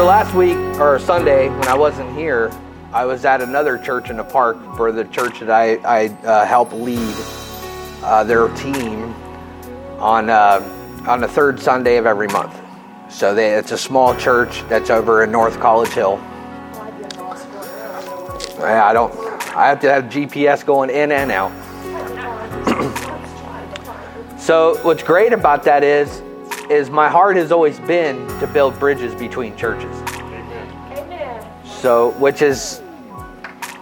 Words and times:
So 0.00 0.06
last 0.06 0.34
week 0.34 0.56
or 0.80 0.98
Sunday 0.98 1.50
when 1.50 1.68
I 1.68 1.74
wasn't 1.74 2.16
here, 2.16 2.50
I 2.90 3.04
was 3.04 3.26
at 3.26 3.42
another 3.42 3.76
church 3.76 4.08
in 4.08 4.16
the 4.16 4.24
park 4.24 4.56
for 4.74 4.92
the 4.92 5.04
church 5.04 5.40
that 5.40 5.50
I, 5.50 5.74
I 5.84 6.06
uh, 6.24 6.46
help 6.46 6.72
lead 6.72 7.14
uh, 8.02 8.24
their 8.24 8.48
team 8.54 9.12
on 9.98 10.30
uh, 10.30 11.04
on 11.06 11.20
the 11.20 11.28
third 11.28 11.60
Sunday 11.60 11.98
of 11.98 12.06
every 12.06 12.28
month. 12.28 12.58
So 13.10 13.34
they, 13.34 13.50
it's 13.50 13.72
a 13.72 13.76
small 13.76 14.16
church 14.16 14.62
that's 14.70 14.88
over 14.88 15.22
in 15.22 15.30
North 15.30 15.60
College 15.60 15.90
Hill. 15.90 16.16
I 18.58 18.94
don't. 18.94 19.12
I 19.54 19.68
have 19.68 19.80
to 19.80 19.92
have 19.92 20.04
GPS 20.04 20.64
going 20.64 20.88
in 20.88 21.12
and 21.12 21.30
out. 21.30 21.52
so 24.40 24.78
what's 24.80 25.02
great 25.02 25.34
about 25.34 25.62
that 25.64 25.84
is, 25.84 26.22
is 26.70 26.88
my 26.88 27.08
heart 27.08 27.34
has 27.36 27.50
always 27.50 27.80
been 27.80 28.28
to 28.38 28.46
build 28.46 28.78
bridges 28.78 29.12
between 29.16 29.56
churches. 29.56 29.99
So, 31.80 32.10
which 32.18 32.42
is 32.42 32.82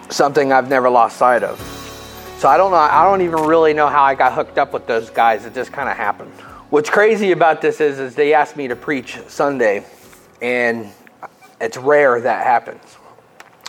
something 0.09 0.53
I've 0.53 0.69
never 0.69 0.89
lost 0.89 1.17
sight 1.17 1.43
of. 1.43 1.59
So 2.37 2.47
I 2.47 2.55
don't 2.55 2.71
know. 2.71 2.77
I 2.77 3.03
don't 3.03 3.21
even 3.21 3.43
really 3.43 3.73
know 3.73 3.87
how 3.87 4.03
I 4.03 4.15
got 4.15 4.31
hooked 4.33 4.57
up 4.57 4.71
with 4.71 4.87
those 4.87 5.09
guys. 5.09 5.45
It 5.45 5.53
just 5.53 5.73
kind 5.73 5.89
of 5.89 5.97
happened. 5.97 6.31
What's 6.69 6.89
crazy 6.89 7.33
about 7.33 7.61
this 7.61 7.81
is, 7.81 7.99
is 7.99 8.15
they 8.15 8.33
asked 8.33 8.55
me 8.55 8.69
to 8.69 8.75
preach 8.77 9.19
Sunday, 9.27 9.83
and 10.41 10.89
it's 11.59 11.75
rare 11.75 12.21
that 12.21 12.45
happens. 12.45 12.81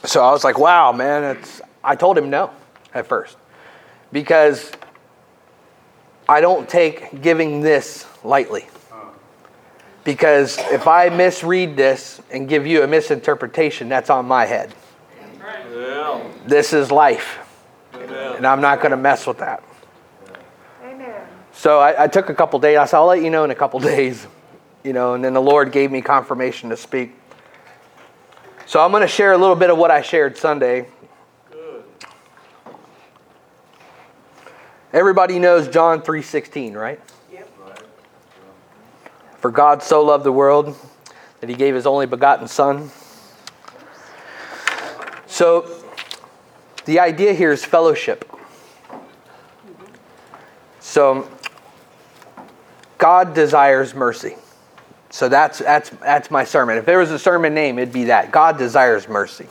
So 0.05 0.23
I 0.23 0.31
was 0.31 0.45
like, 0.45 0.59
wow, 0.59 0.93
man. 0.93 1.37
It's. 1.37 1.61
I 1.83 1.97
told 1.97 2.17
him 2.17 2.31
no 2.31 2.53
at 2.95 3.09
first 3.09 3.37
because 4.13 4.71
I 6.29 6.41
don't 6.41 6.69
take 6.69 7.21
giving 7.21 7.63
this 7.63 8.07
lightly. 8.23 8.69
Because 10.05 10.59
if 10.71 10.89
I 10.89 11.09
misread 11.11 11.77
this 11.77 12.21
and 12.31 12.49
give 12.49 12.67
you 12.67 12.83
a 12.83 12.87
misinterpretation, 12.87 13.89
that's 13.89 14.11
on 14.11 14.27
my 14.27 14.47
head. 14.47 14.75
Yeah. 15.73 16.23
This 16.47 16.73
is 16.73 16.91
life. 16.91 17.39
Amen. 17.95 18.37
And 18.37 18.47
I'm 18.47 18.61
not 18.61 18.81
going 18.81 18.91
to 18.91 18.97
mess 18.97 19.27
with 19.27 19.39
that. 19.39 19.63
Amen. 20.83 21.23
So 21.53 21.79
I, 21.79 22.05
I, 22.05 22.07
took 22.07 22.29
a 22.29 22.35
couple 22.35 22.59
days. 22.59 22.79
I 22.79 22.85
said, 22.87 22.97
I'll 22.97 23.07
let 23.07 23.23
you 23.23 23.31
know 23.31 23.45
in 23.45 23.51
a 23.51 23.55
couple 23.55 23.81
days. 23.95 24.27
You 24.83 24.93
know, 24.95 25.15
and 25.15 25.23
then 25.23 25.35
the 25.35 25.43
Lord 25.43 25.73
gave 25.73 25.91
me 25.91 26.01
confirmation 26.01 26.71
to 26.71 26.77
speak. 26.77 27.15
So 28.67 28.81
I'm 28.83 28.91
going 28.93 29.03
to 29.03 29.09
share 29.09 29.33
a 29.33 29.39
little 29.39 29.57
bit 29.57 29.69
of 29.69 29.77
what 29.77 29.91
I 29.91 30.01
shared 30.01 30.39
Sunday. 30.39 30.87
Good. 31.51 31.85
Everybody 34.93 35.39
knows 35.39 35.69
John 35.69 36.01
3:16, 36.01 36.75
right? 36.75 37.01
For 39.41 39.51
God 39.51 39.83
so 39.83 40.03
loved 40.03 40.25
the 40.25 40.33
world 40.33 40.77
that 41.41 41.49
he 41.49 41.57
gave 41.57 41.75
his 41.75 41.87
only 41.87 42.07
begotten 42.07 42.47
son 42.47 42.91
so, 45.31 45.65
the 46.85 46.99
idea 46.99 47.33
here 47.33 47.53
is 47.53 47.65
fellowship. 47.65 48.31
So, 50.81 51.31
God 52.99 53.33
desires 53.33 53.95
mercy. 53.95 54.35
So 55.09 55.29
that's 55.29 55.61
that's 55.61 55.89
that's 55.91 56.31
my 56.31 56.45
sermon. 56.45 56.77
If 56.77 56.85
there 56.85 56.99
was 56.99 57.11
a 57.11 57.19
sermon 57.19 57.55
name, 57.55 57.79
it'd 57.79 57.91
be 57.91 58.05
that. 58.05 58.33
God 58.33 58.59
desires 58.59 59.09
mercy. 59.09 59.47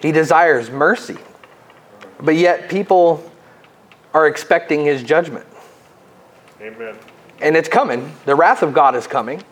He 0.00 0.12
desires 0.12 0.70
mercy. 0.70 1.18
But 2.20 2.36
yet 2.36 2.70
people 2.70 3.30
are 4.14 4.26
expecting 4.28 4.84
his 4.84 5.02
judgment. 5.02 5.46
Amen. 6.60 6.96
And 7.40 7.56
it's 7.56 7.68
coming. 7.68 8.12
The 8.26 8.34
wrath 8.34 8.62
of 8.62 8.72
God 8.72 8.94
is 8.94 9.06
coming. 9.06 9.42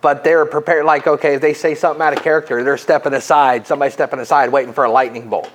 But 0.00 0.22
they're 0.22 0.46
prepared 0.46 0.84
like 0.84 1.06
okay 1.06 1.34
if 1.34 1.40
they 1.40 1.54
say 1.54 1.74
something 1.74 2.00
out 2.00 2.16
of 2.16 2.22
character 2.22 2.62
they're 2.62 2.76
stepping 2.76 3.14
aside 3.14 3.66
somebody 3.66 3.90
stepping 3.90 4.20
aside 4.20 4.52
waiting 4.52 4.72
for 4.72 4.84
a 4.84 4.90
lightning 4.90 5.28
bolt. 5.28 5.50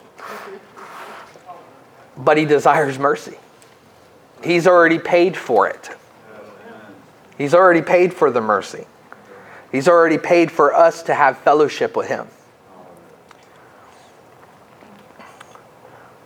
But 2.17 2.37
he 2.37 2.45
desires 2.45 2.99
mercy. 2.99 3.37
He's 4.43 4.67
already 4.67 4.99
paid 4.99 5.37
for 5.37 5.67
it. 5.67 5.89
He's 7.37 7.53
already 7.53 7.81
paid 7.81 8.13
for 8.13 8.29
the 8.29 8.41
mercy. 8.41 8.85
He's 9.71 9.87
already 9.87 10.17
paid 10.17 10.51
for 10.51 10.73
us 10.73 11.03
to 11.03 11.15
have 11.15 11.37
fellowship 11.39 11.95
with 11.95 12.07
him. 12.07 12.27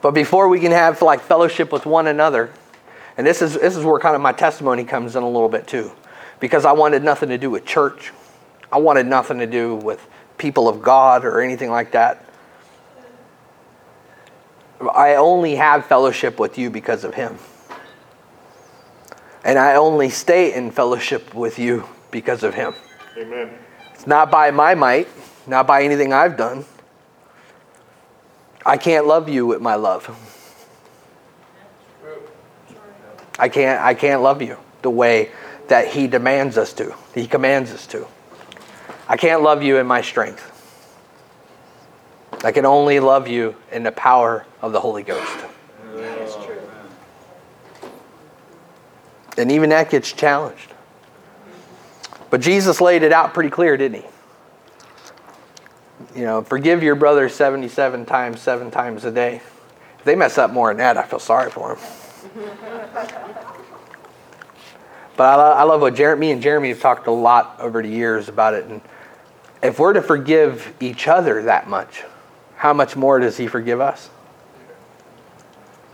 But 0.01 0.11
before 0.11 0.49
we 0.49 0.59
can 0.59 0.71
have 0.71 1.01
like 1.01 1.21
fellowship 1.21 1.71
with 1.71 1.85
one 1.85 2.07
another 2.07 2.51
and 3.17 3.25
this 3.25 3.41
is 3.41 3.55
this 3.55 3.75
is 3.75 3.83
where 3.83 3.99
kind 3.99 4.15
of 4.15 4.21
my 4.21 4.31
testimony 4.31 4.83
comes 4.83 5.15
in 5.15 5.23
a 5.23 5.29
little 5.29 5.49
bit 5.49 5.67
too 5.67 5.91
because 6.39 6.65
I 6.65 6.71
wanted 6.71 7.03
nothing 7.03 7.29
to 7.29 7.37
do 7.37 7.49
with 7.49 7.65
church. 7.65 8.13
I 8.71 8.77
wanted 8.77 9.07
nothing 9.07 9.39
to 9.39 9.47
do 9.47 9.75
with 9.75 10.05
people 10.37 10.67
of 10.67 10.81
God 10.81 11.25
or 11.25 11.41
anything 11.41 11.71
like 11.71 11.91
that. 11.91 12.23
I 14.93 15.15
only 15.15 15.55
have 15.55 15.85
fellowship 15.87 16.39
with 16.39 16.57
you 16.57 16.69
because 16.69 17.03
of 17.03 17.15
Him. 17.15 17.37
And 19.43 19.57
I 19.57 19.75
only 19.75 20.09
stay 20.09 20.53
in 20.53 20.71
fellowship 20.71 21.33
with 21.33 21.57
you 21.57 21.87
because 22.11 22.43
of 22.43 22.53
Him. 22.53 22.75
Amen. 23.17 23.57
It's 23.93 24.05
not 24.05 24.29
by 24.29 24.51
my 24.51 24.75
might, 24.75 25.07
not 25.47 25.65
by 25.65 25.83
anything 25.83 26.13
I've 26.13 26.37
done. 26.37 26.65
I 28.65 28.77
can't 28.77 29.07
love 29.07 29.29
you 29.29 29.47
with 29.47 29.61
my 29.61 29.75
love. 29.75 30.05
I 33.39 33.49
can't 33.49 33.81
I 33.81 33.93
can't 33.93 34.21
love 34.21 34.41
you 34.41 34.57
the 34.81 34.89
way 34.89 35.31
that 35.67 35.87
he 35.87 36.07
demands 36.07 36.57
us 36.57 36.73
to, 36.73 36.95
he 37.13 37.27
commands 37.27 37.71
us 37.71 37.85
to. 37.87 38.07
I 39.07 39.17
can't 39.17 39.41
love 39.41 39.63
you 39.63 39.77
in 39.77 39.87
my 39.87 40.01
strength. 40.01 40.53
I 42.43 42.51
can 42.51 42.65
only 42.65 42.99
love 42.99 43.27
you 43.27 43.55
in 43.71 43.83
the 43.83 43.91
power 43.91 44.45
of 44.61 44.71
the 44.71 44.79
Holy 44.79 45.03
Ghost. 45.03 45.45
That's 45.93 46.35
true. 46.35 46.59
And 49.37 49.51
even 49.51 49.69
that 49.69 49.89
gets 49.89 50.11
challenged. 50.11 50.73
But 52.29 52.41
Jesus 52.41 52.81
laid 52.81 53.03
it 53.03 53.13
out 53.13 53.33
pretty 53.33 53.49
clear, 53.49 53.77
didn't 53.77 54.01
he? 54.01 54.07
You 56.19 56.25
know, 56.25 56.41
forgive 56.43 56.83
your 56.83 56.95
brother 56.95 57.29
77 57.29 58.05
times, 58.05 58.41
seven 58.41 58.69
times 58.69 59.05
a 59.05 59.11
day. 59.11 59.41
If 59.97 60.03
they 60.03 60.15
mess 60.15 60.37
up 60.37 60.51
more 60.51 60.69
than 60.69 60.77
that, 60.77 60.97
I 60.97 61.03
feel 61.03 61.19
sorry 61.19 61.49
for 61.49 61.75
them. 61.75 61.83
But 65.15 65.39
I, 65.39 65.51
I 65.53 65.63
love 65.63 65.81
what 65.81 65.95
Jer- 65.95 66.15
me 66.15 66.31
and 66.31 66.41
Jeremy 66.41 66.69
have 66.69 66.79
talked 66.79 67.07
a 67.07 67.11
lot 67.11 67.55
over 67.59 67.81
the 67.81 67.89
years 67.89 68.29
about 68.29 68.53
it. 68.53 68.65
And 68.65 68.81
if 69.63 69.79
we're 69.79 69.93
to 69.93 70.01
forgive 70.01 70.73
each 70.79 71.07
other 71.07 71.41
that 71.43 71.67
much, 71.67 72.03
how 72.55 72.73
much 72.73 72.95
more 72.95 73.19
does 73.19 73.37
He 73.37 73.47
forgive 73.47 73.81
us? 73.81 74.09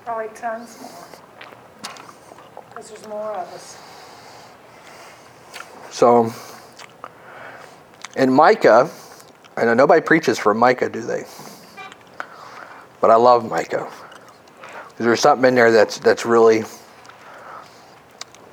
Probably 0.03 0.27
tons 0.35 0.81
more. 0.81 0.91
Because 2.69 2.89
there's 2.89 3.07
more 3.07 3.31
of 3.31 3.47
us. 3.53 3.77
So, 5.91 6.33
in 8.17 8.31
Micah, 8.31 8.89
I 9.55 9.63
know 9.63 9.73
nobody 9.73 10.01
preaches 10.01 10.37
for 10.37 10.53
Micah, 10.53 10.89
do 10.89 11.01
they? 11.01 11.23
But 12.99 13.11
I 13.11 13.15
love 13.15 13.49
Micah. 13.49 13.89
There's 14.97 15.19
something 15.19 15.47
in 15.47 15.55
there 15.55 15.71
that's 15.71 15.99
that's 15.99 16.25
really 16.25 16.63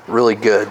really 0.06 0.34
good. 0.34 0.68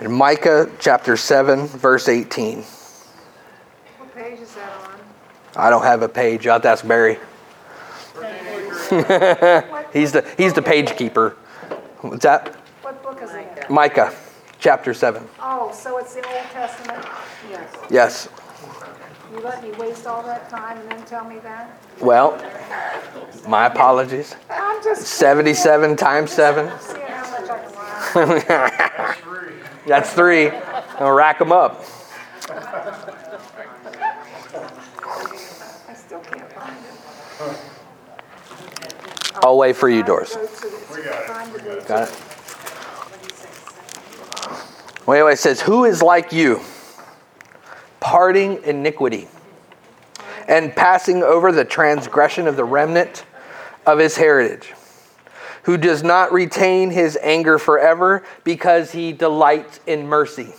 In 0.00 0.12
Micah 0.12 0.70
chapter 0.78 1.16
7, 1.16 1.66
verse 1.66 2.08
18. 2.08 2.58
What 2.58 4.14
page 4.14 4.40
is 4.40 4.54
that 4.54 4.72
on? 4.82 5.00
I 5.56 5.70
don't 5.70 5.82
have 5.82 6.02
a 6.02 6.08
page. 6.08 6.44
You'll 6.44 6.54
have 6.54 6.62
to 6.62 6.68
ask 6.68 6.86
Barry. 6.86 7.18
he's 9.92 10.12
the 10.12 10.24
he's 10.36 10.52
the 10.52 10.62
page 10.62 10.96
keeper. 10.96 11.36
What's 12.02 12.22
that? 12.22 12.54
What 12.82 13.02
book 13.02 13.20
is 13.20 13.32
it? 13.34 13.68
Micah, 13.68 14.14
chapter 14.60 14.94
seven. 14.94 15.26
Oh, 15.40 15.72
so 15.72 15.98
it's 15.98 16.14
the 16.14 16.24
Old 16.24 16.44
Testament? 16.52 17.04
Yes. 17.50 17.76
Yes. 17.90 18.28
You 19.32 19.40
let 19.40 19.62
me 19.62 19.72
waste 19.72 20.06
all 20.06 20.22
that 20.22 20.48
time 20.48 20.78
and 20.78 20.90
then 20.90 21.04
tell 21.04 21.24
me 21.24 21.38
that? 21.40 21.80
Well, 22.00 22.40
my 23.48 23.66
apologies. 23.66 24.36
I'm 24.48 24.82
just 24.84 25.02
77 25.02 25.96
times 25.96 26.30
7. 26.30 26.66
That's 29.86 30.12
three. 30.12 30.50
I'll 30.50 31.12
rack 31.12 31.38
them 31.38 31.52
up. 31.52 31.84
I 35.88 35.94
still 35.94 36.20
can't 36.20 36.52
find 36.52 36.76
it. 36.76 36.94
I'll 39.42 39.58
wait 39.58 39.76
for 39.76 39.88
you, 39.88 40.02
Doris. 40.02 40.36
Got 41.86 42.08
it. 42.08 42.22
Well, 45.06 45.16
anyway, 45.16 45.34
it 45.34 45.38
says, 45.38 45.60
Who 45.60 45.84
is 45.84 46.02
like 46.02 46.32
you, 46.32 46.60
parting 48.06 48.62
iniquity 48.62 49.26
and 50.46 50.74
passing 50.76 51.24
over 51.24 51.50
the 51.50 51.64
transgression 51.64 52.46
of 52.46 52.54
the 52.54 52.64
remnant 52.64 53.24
of 53.84 53.98
his 53.98 54.16
heritage? 54.16 54.72
who 55.64 55.76
does 55.76 56.04
not 56.04 56.32
retain 56.32 56.92
his 56.92 57.18
anger 57.20 57.58
forever 57.58 58.22
because 58.44 58.92
he 58.92 59.12
delights 59.12 59.80
in 59.84 60.06
mercy. 60.06 60.54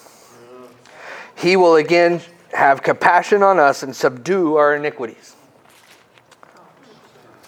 he 1.34 1.56
will 1.56 1.78
again 1.78 2.20
have 2.52 2.84
compassion 2.84 3.42
on 3.42 3.58
us 3.58 3.84
and 3.84 3.96
subdue 3.96 4.58
our 4.58 4.76
iniquities. 4.76 5.34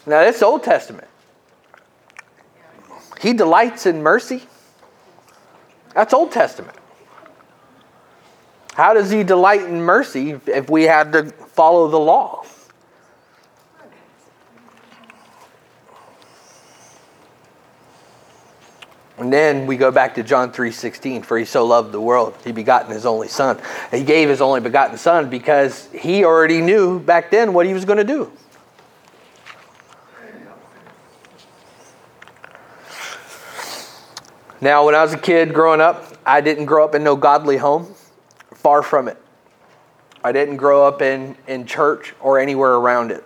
Now, 0.05 0.21
this 0.21 0.41
Old 0.41 0.63
Testament. 0.63 1.09
He 3.19 3.33
delights 3.33 3.85
in 3.85 4.01
mercy. 4.01 4.43
That's 5.93 6.13
Old 6.13 6.31
Testament. 6.31 6.77
How 8.73 8.93
does 8.93 9.11
he 9.11 9.23
delight 9.23 9.61
in 9.61 9.81
mercy 9.81 10.39
if 10.45 10.69
we 10.69 10.83
had 10.83 11.11
to 11.13 11.25
follow 11.25 11.87
the 11.87 11.99
law? 11.99 12.43
And 19.17 19.33
then 19.33 19.67
we 19.67 19.75
go 19.75 19.91
back 19.91 20.15
to 20.15 20.23
John 20.23 20.53
3:16, 20.53 21.23
for 21.23 21.37
he 21.37 21.43
so 21.43 21.65
loved 21.65 21.91
the 21.91 21.99
world, 21.99 22.35
he 22.45 22.53
begotten 22.53 22.89
his 22.91 23.05
only 23.05 23.27
son. 23.27 23.59
He 23.91 24.03
gave 24.03 24.29
his 24.29 24.39
only 24.39 24.61
begotten 24.61 24.97
son 24.97 25.29
because 25.29 25.89
he 25.91 26.23
already 26.23 26.61
knew 26.61 26.99
back 26.99 27.29
then 27.29 27.53
what 27.53 27.65
he 27.65 27.73
was 27.73 27.83
going 27.83 27.97
to 27.97 28.05
do. 28.05 28.31
Now, 34.61 34.85
when 34.85 34.95
I 34.95 35.01
was 35.01 35.13
a 35.13 35.17
kid 35.17 35.53
growing 35.53 35.81
up, 35.81 36.13
I 36.25 36.39
didn't 36.39 36.65
grow 36.65 36.85
up 36.85 36.95
in 36.95 37.03
no 37.03 37.17
godly 37.17 37.57
home. 37.57 37.93
Far 38.59 38.83
from 38.83 39.07
it. 39.07 39.17
I 40.23 40.33
didn't 40.33 40.57
grow 40.57 40.85
up 40.85 41.01
in, 41.01 41.37
in 41.47 41.65
church 41.65 42.13
or 42.19 42.39
anywhere 42.39 42.73
around 42.73 43.11
it. 43.11 43.23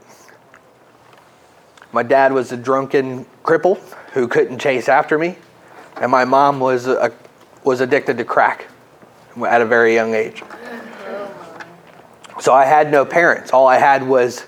My 1.91 2.03
dad 2.03 2.33
was 2.33 2.51
a 2.51 2.57
drunken 2.57 3.25
cripple 3.43 3.79
who 4.13 4.27
couldn't 4.27 4.59
chase 4.59 4.87
after 4.87 5.17
me, 5.17 5.35
and 5.97 6.11
my 6.11 6.23
mom 6.23 6.59
was, 6.59 6.87
a, 6.87 7.11
was 7.63 7.81
addicted 7.81 8.17
to 8.17 8.25
crack 8.25 8.67
at 9.47 9.61
a 9.61 9.65
very 9.65 9.95
young 9.95 10.13
age. 10.13 10.43
So 12.39 12.53
I 12.53 12.65
had 12.65 12.91
no 12.91 13.05
parents. 13.05 13.51
All 13.51 13.67
I 13.67 13.77
had 13.77 14.07
was 14.07 14.45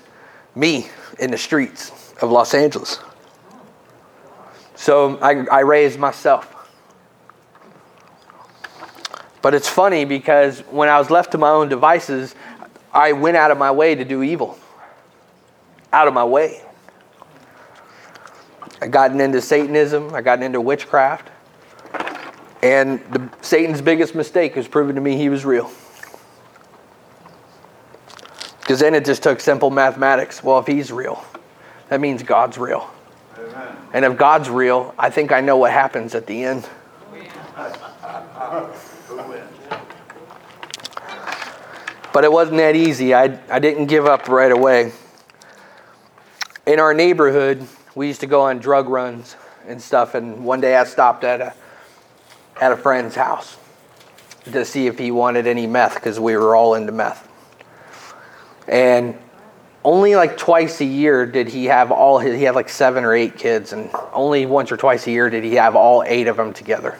me 0.54 0.88
in 1.18 1.30
the 1.32 1.38
streets 1.38 2.14
of 2.22 2.30
Los 2.30 2.54
Angeles. 2.54 3.00
So 4.76 5.18
I, 5.18 5.46
I 5.50 5.60
raised 5.60 5.98
myself. 5.98 6.55
But 9.46 9.54
it's 9.54 9.68
funny 9.68 10.04
because 10.04 10.58
when 10.72 10.88
I 10.88 10.98
was 10.98 11.08
left 11.08 11.30
to 11.30 11.38
my 11.38 11.50
own 11.50 11.68
devices, 11.68 12.34
I 12.92 13.12
went 13.12 13.36
out 13.36 13.52
of 13.52 13.58
my 13.58 13.70
way 13.70 13.94
to 13.94 14.04
do 14.04 14.24
evil. 14.24 14.58
Out 15.92 16.08
of 16.08 16.14
my 16.14 16.24
way. 16.24 16.62
I 18.82 18.88
gotten 18.88 19.20
into 19.20 19.40
Satanism, 19.40 20.12
I 20.12 20.20
gotten 20.22 20.42
into 20.42 20.60
witchcraft. 20.60 21.30
And 22.60 22.98
the, 23.12 23.30
Satan's 23.40 23.80
biggest 23.80 24.16
mistake 24.16 24.56
was 24.56 24.66
proving 24.66 24.96
to 24.96 25.00
me 25.00 25.16
he 25.16 25.28
was 25.28 25.44
real. 25.44 25.70
Because 28.62 28.80
then 28.80 28.96
it 28.96 29.04
just 29.04 29.22
took 29.22 29.38
simple 29.38 29.70
mathematics. 29.70 30.42
Well, 30.42 30.58
if 30.58 30.66
he's 30.66 30.90
real, 30.90 31.24
that 31.88 32.00
means 32.00 32.24
God's 32.24 32.58
real. 32.58 32.90
Amen. 33.38 33.76
And 33.92 34.04
if 34.04 34.16
God's 34.16 34.50
real, 34.50 34.92
I 34.98 35.08
think 35.08 35.30
I 35.30 35.40
know 35.40 35.56
what 35.56 35.70
happens 35.70 36.16
at 36.16 36.26
the 36.26 36.42
end. 36.42 36.68
But 42.16 42.24
it 42.24 42.32
wasn't 42.32 42.56
that 42.56 42.74
easy. 42.76 43.12
I, 43.12 43.38
I 43.50 43.58
didn't 43.58 43.88
give 43.88 44.06
up 44.06 44.28
right 44.28 44.50
away. 44.50 44.90
In 46.66 46.80
our 46.80 46.94
neighborhood, 46.94 47.68
we 47.94 48.06
used 48.06 48.20
to 48.22 48.26
go 48.26 48.40
on 48.40 48.58
drug 48.58 48.88
runs 48.88 49.36
and 49.66 49.82
stuff. 49.82 50.14
And 50.14 50.42
one 50.42 50.62
day 50.62 50.76
I 50.76 50.84
stopped 50.84 51.24
at 51.24 51.42
a, 51.42 51.52
at 52.58 52.72
a 52.72 52.76
friend's 52.78 53.16
house 53.16 53.58
to 54.50 54.64
see 54.64 54.86
if 54.86 54.98
he 54.98 55.10
wanted 55.10 55.46
any 55.46 55.66
meth 55.66 55.96
because 55.96 56.18
we 56.18 56.34
were 56.38 56.56
all 56.56 56.72
into 56.72 56.90
meth. 56.90 57.28
And 58.66 59.18
only 59.84 60.16
like 60.16 60.38
twice 60.38 60.80
a 60.80 60.86
year 60.86 61.26
did 61.26 61.48
he 61.48 61.66
have 61.66 61.92
all 61.92 62.18
his, 62.18 62.34
he 62.38 62.44
had 62.44 62.54
like 62.54 62.70
seven 62.70 63.04
or 63.04 63.12
eight 63.12 63.36
kids, 63.36 63.74
and 63.74 63.90
only 64.14 64.46
once 64.46 64.72
or 64.72 64.78
twice 64.78 65.06
a 65.06 65.10
year 65.10 65.28
did 65.28 65.44
he 65.44 65.56
have 65.56 65.76
all 65.76 66.02
eight 66.06 66.28
of 66.28 66.38
them 66.38 66.54
together 66.54 66.98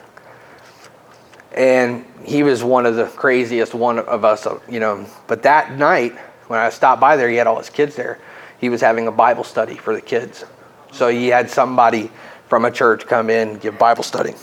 and 1.56 2.05
he 2.25 2.43
was 2.43 2.62
one 2.62 2.87
of 2.87 2.97
the 2.97 3.06
craziest 3.06 3.75
one 3.75 3.99
of 3.99 4.25
us, 4.25 4.47
you 4.69 4.79
know. 4.79 5.06
But 5.26 5.43
that 5.44 5.76
night, 5.76 6.12
when 6.49 6.61
I 6.61 6.69
stopped 6.70 7.00
by 7.00 7.17
there, 7.17 7.29
he 7.29 7.37
had 7.37 7.47
all 7.47 7.58
his 7.58 7.70
kids 7.70 7.97
there. 7.97 8.19
He 8.58 8.69
was 8.69 8.81
having 8.81 9.06
a 9.06 9.12
Bible 9.12 9.44
study 9.44 9.75
for 9.75 9.94
the 9.94 10.00
kids, 10.00 10.44
so 10.93 11.08
he 11.08 11.29
had 11.29 11.50
somebody 11.50 12.11
from 12.49 12.64
a 12.64 12.70
church 12.70 13.06
come 13.06 13.31
in 13.31 13.58
give 13.58 13.79
Bible 13.79 14.03
study. 14.03 14.35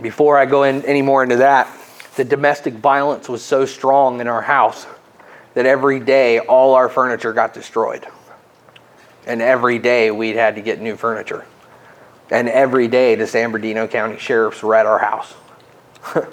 Before 0.00 0.38
I 0.38 0.46
go 0.46 0.64
in 0.64 0.82
any 0.84 1.02
more 1.02 1.22
into 1.22 1.36
that, 1.36 1.68
the 2.16 2.24
domestic 2.24 2.74
violence 2.74 3.28
was 3.28 3.42
so 3.42 3.64
strong 3.64 4.20
in 4.20 4.28
our 4.28 4.42
house 4.42 4.86
that 5.54 5.66
every 5.66 6.00
day 6.00 6.40
all 6.40 6.74
our 6.74 6.88
furniture 6.88 7.32
got 7.32 7.54
destroyed, 7.54 8.06
and 9.26 9.40
every 9.40 9.78
day 9.78 10.10
we'd 10.10 10.36
had 10.36 10.56
to 10.56 10.60
get 10.60 10.80
new 10.80 10.96
furniture. 10.96 11.44
And 12.30 12.48
every 12.48 12.88
day 12.88 13.14
the 13.14 13.26
San 13.26 13.50
Bernardino 13.50 13.86
County 13.86 14.18
sheriffs 14.18 14.62
were 14.62 14.74
at 14.74 14.86
our 14.86 14.98
house. 14.98 15.34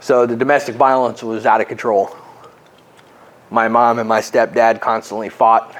so 0.00 0.26
the 0.26 0.36
domestic 0.36 0.76
violence 0.76 1.22
was 1.22 1.46
out 1.46 1.60
of 1.60 1.68
control. 1.68 2.16
My 3.50 3.68
mom 3.68 3.98
and 3.98 4.08
my 4.08 4.20
stepdad 4.20 4.80
constantly 4.80 5.28
fought 5.28 5.76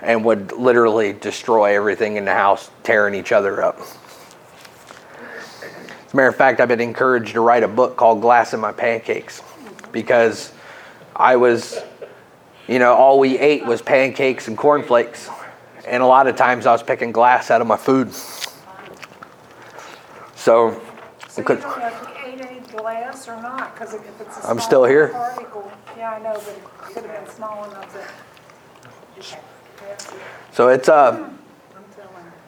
and 0.00 0.24
would 0.24 0.52
literally 0.52 1.12
destroy 1.12 1.74
everything 1.74 2.16
in 2.16 2.24
the 2.24 2.32
house, 2.32 2.70
tearing 2.84 3.14
each 3.14 3.32
other 3.32 3.62
up. 3.62 3.80
As 3.80 3.96
a 6.14 6.16
matter 6.16 6.28
of 6.28 6.36
fact, 6.36 6.60
I've 6.60 6.68
been 6.68 6.80
encouraged 6.80 7.32
to 7.32 7.40
write 7.40 7.64
a 7.64 7.68
book 7.68 7.96
called 7.96 8.20
Glass 8.20 8.54
in 8.54 8.60
My 8.60 8.72
Pancakes 8.72 9.42
because 9.90 10.52
I 11.16 11.34
was, 11.34 11.80
you 12.68 12.78
know, 12.78 12.94
all 12.94 13.18
we 13.18 13.36
ate 13.38 13.66
was 13.66 13.82
pancakes 13.82 14.46
and 14.46 14.56
cornflakes 14.56 15.28
and 15.86 16.02
a 16.02 16.06
lot 16.06 16.26
of 16.26 16.36
times 16.36 16.66
I 16.66 16.72
was 16.72 16.82
picking 16.82 17.12
glass 17.12 17.50
out 17.50 17.60
of 17.60 17.66
my 17.66 17.76
food. 17.76 18.12
So, 18.12 18.50
So 21.28 21.42
you 21.42 21.44
don't 21.44 21.60
know 21.60 21.86
if 21.86 22.02
you 22.02 22.32
ate 22.32 22.40
any 22.40 22.60
glass 22.60 23.28
or 23.28 23.40
not, 23.40 23.74
because 23.74 23.94
if 23.94 24.20
it's 24.20 24.44
a 24.44 24.48
I'm 24.48 24.60
still 24.60 24.84
here. 24.84 25.08
particle, 25.08 25.70
yeah, 25.96 26.12
I 26.12 26.18
know, 26.20 26.34
but 26.34 26.48
it 26.48 26.64
could 26.78 27.04
have 27.04 27.24
been 27.24 27.34
small 27.34 27.70
enough 27.70 27.92
that. 27.94 28.10
so 30.52 30.68
it's 30.68 30.88
uh, 30.88 31.16
you, 31.18 31.38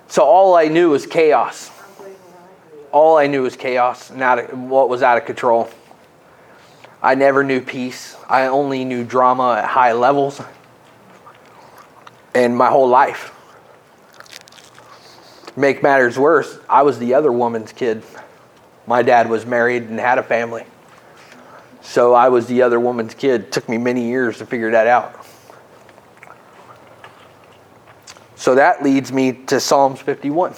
so 0.09 0.25
all 0.25 0.55
I 0.55 0.69
knew 0.69 0.91
was 0.91 1.07
chaos. 1.07 1.71
I'm 1.71 1.95
believing 1.97 2.17
right. 2.27 2.93
All 2.93 3.17
I 3.17 3.27
knew 3.27 3.43
was 3.43 3.57
chaos 3.57 4.11
and 4.11 4.23
out 4.23 4.39
of, 4.39 4.59
what 4.59 4.89
was 4.89 5.03
out 5.03 5.19
of 5.19 5.25
control. 5.25 5.69
I 7.03 7.15
never 7.15 7.45
knew 7.45 7.61
peace. 7.61 8.17
I 8.29 8.47
only 8.47 8.85
knew 8.85 9.05
drama 9.05 9.57
at 9.59 9.65
high 9.65 9.93
levels. 9.93 10.41
And 12.35 12.57
my 12.57 12.69
whole 12.69 12.89
life. 12.89 13.35
Make 15.57 15.83
matters 15.83 16.19
worse, 16.19 16.59
I 16.69 16.83
was 16.83 16.99
the 16.99 17.15
other 17.15 17.33
woman's 17.33 17.73
kid. 17.73 18.03
My 18.87 19.03
dad 19.03 19.29
was 19.29 19.45
married 19.45 19.85
and 19.85 19.99
had 19.99 20.19
a 20.19 20.23
family. 20.23 20.65
So 21.81 22.15
I 22.15 22.29
was 22.29 22.47
the 22.47 22.63
other 22.63 22.79
woman's 22.79 23.15
kid. 23.15 23.43
It 23.43 23.53
took 23.53 23.69
me 23.69 23.79
many 23.79 24.07
years 24.07 24.39
to 24.39 24.47
figure 24.47 24.71
that 24.71 24.87
out. 24.87 25.27
So 28.37 28.55
that 28.55 28.83
leads 28.83 29.13
me 29.13 29.33
to 29.33 29.61
Psalms 29.61 30.01
51. 30.01 30.55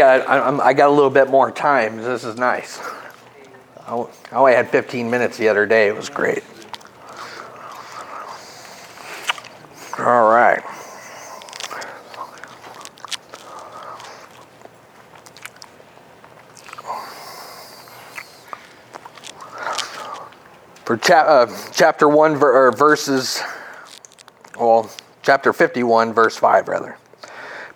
I 0.00 0.18
like 0.18 0.28
I, 0.28 0.68
I, 0.68 0.72
got 0.72 0.88
a 0.88 0.92
little 0.92 1.10
bit 1.10 1.28
more 1.28 1.50
time. 1.50 1.98
This 1.98 2.24
is 2.24 2.36
nice. 2.36 2.80
I 3.86 4.06
only 4.32 4.54
had 4.54 4.70
15 4.70 5.10
minutes 5.10 5.36
the 5.36 5.48
other 5.48 5.66
day. 5.66 5.88
It 5.88 5.96
was 5.96 6.08
great. 6.08 6.42
All 9.98 10.28
right. 10.28 10.62
For 20.84 20.98
cha- 20.98 21.20
uh, 21.20 21.56
chapter 21.72 22.08
1, 22.08 22.36
ver- 22.36 22.72
verses, 22.72 23.40
well, 24.58 24.90
chapter 25.22 25.52
51, 25.52 26.12
verse 26.12 26.36
5, 26.36 26.68
rather. 26.68 26.98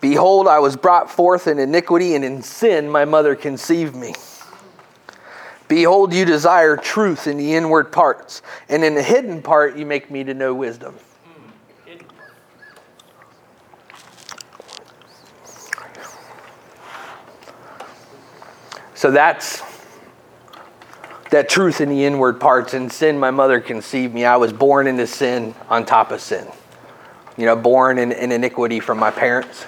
Behold, 0.01 0.47
I 0.47 0.61
was 0.61 0.77
brought 0.77 1.11
forth 1.11 1.47
in 1.47 1.59
iniquity, 1.59 2.15
and 2.15 2.25
in 2.25 2.43
sin 2.43 2.89
my 2.89 3.05
mother 3.05 3.35
conceived 3.35 3.97
me. 3.97 4.15
Behold, 5.67 6.15
you 6.15 6.25
desire 6.25 6.77
truth 6.77 7.27
in 7.27 7.37
the 7.37 7.55
inward 7.55 7.91
parts, 7.93 8.43
and 8.69 8.85
in 8.85 8.95
the 8.95 9.03
hidden 9.03 9.43
part 9.43 9.77
you 9.77 9.85
make 9.85 10.11
me 10.11 10.25
to 10.25 10.35
know 10.35 10.55
wisdom. 10.55 10.95
So 18.95 19.13
that's 19.13 19.63
that 21.31 21.49
truth 21.49 21.81
in 21.81 21.89
the 21.89 22.05
inward 22.05 22.41
parts. 22.41 22.75
In 22.75 22.91
sin, 22.91 23.19
my 23.19 23.31
mother 23.31 23.61
conceived 23.61 24.13
me. 24.13 24.25
I 24.25 24.37
was 24.37 24.53
born 24.53 24.87
into 24.87 25.07
sin 25.07 25.55
on 25.69 25.87
top 25.87 26.11
of 26.11 26.21
sin. 26.21 26.49
You 27.37 27.47
know, 27.47 27.55
born 27.55 27.99
in, 27.99 28.11
in 28.11 28.33
iniquity 28.33 28.81
from 28.81 28.99
my 28.99 29.13
parents 29.13 29.65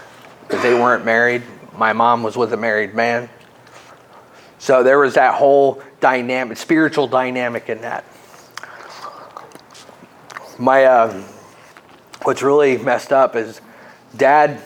because 0.50 0.62
they 0.62 0.74
weren't 0.74 1.04
married. 1.04 1.42
My 1.76 1.92
mom 1.92 2.22
was 2.22 2.36
with 2.36 2.52
a 2.52 2.56
married 2.56 2.94
man. 2.94 3.28
So 4.58 4.82
there 4.82 4.98
was 4.98 5.14
that 5.14 5.34
whole 5.34 5.82
dynamic, 6.00 6.58
spiritual 6.58 7.06
dynamic 7.06 7.68
in 7.68 7.80
that. 7.82 8.04
My, 10.58 10.84
uh, 10.84 11.22
what's 12.24 12.42
really 12.42 12.76
messed 12.76 13.12
up 13.12 13.36
is 13.36 13.60
dad, 14.16 14.60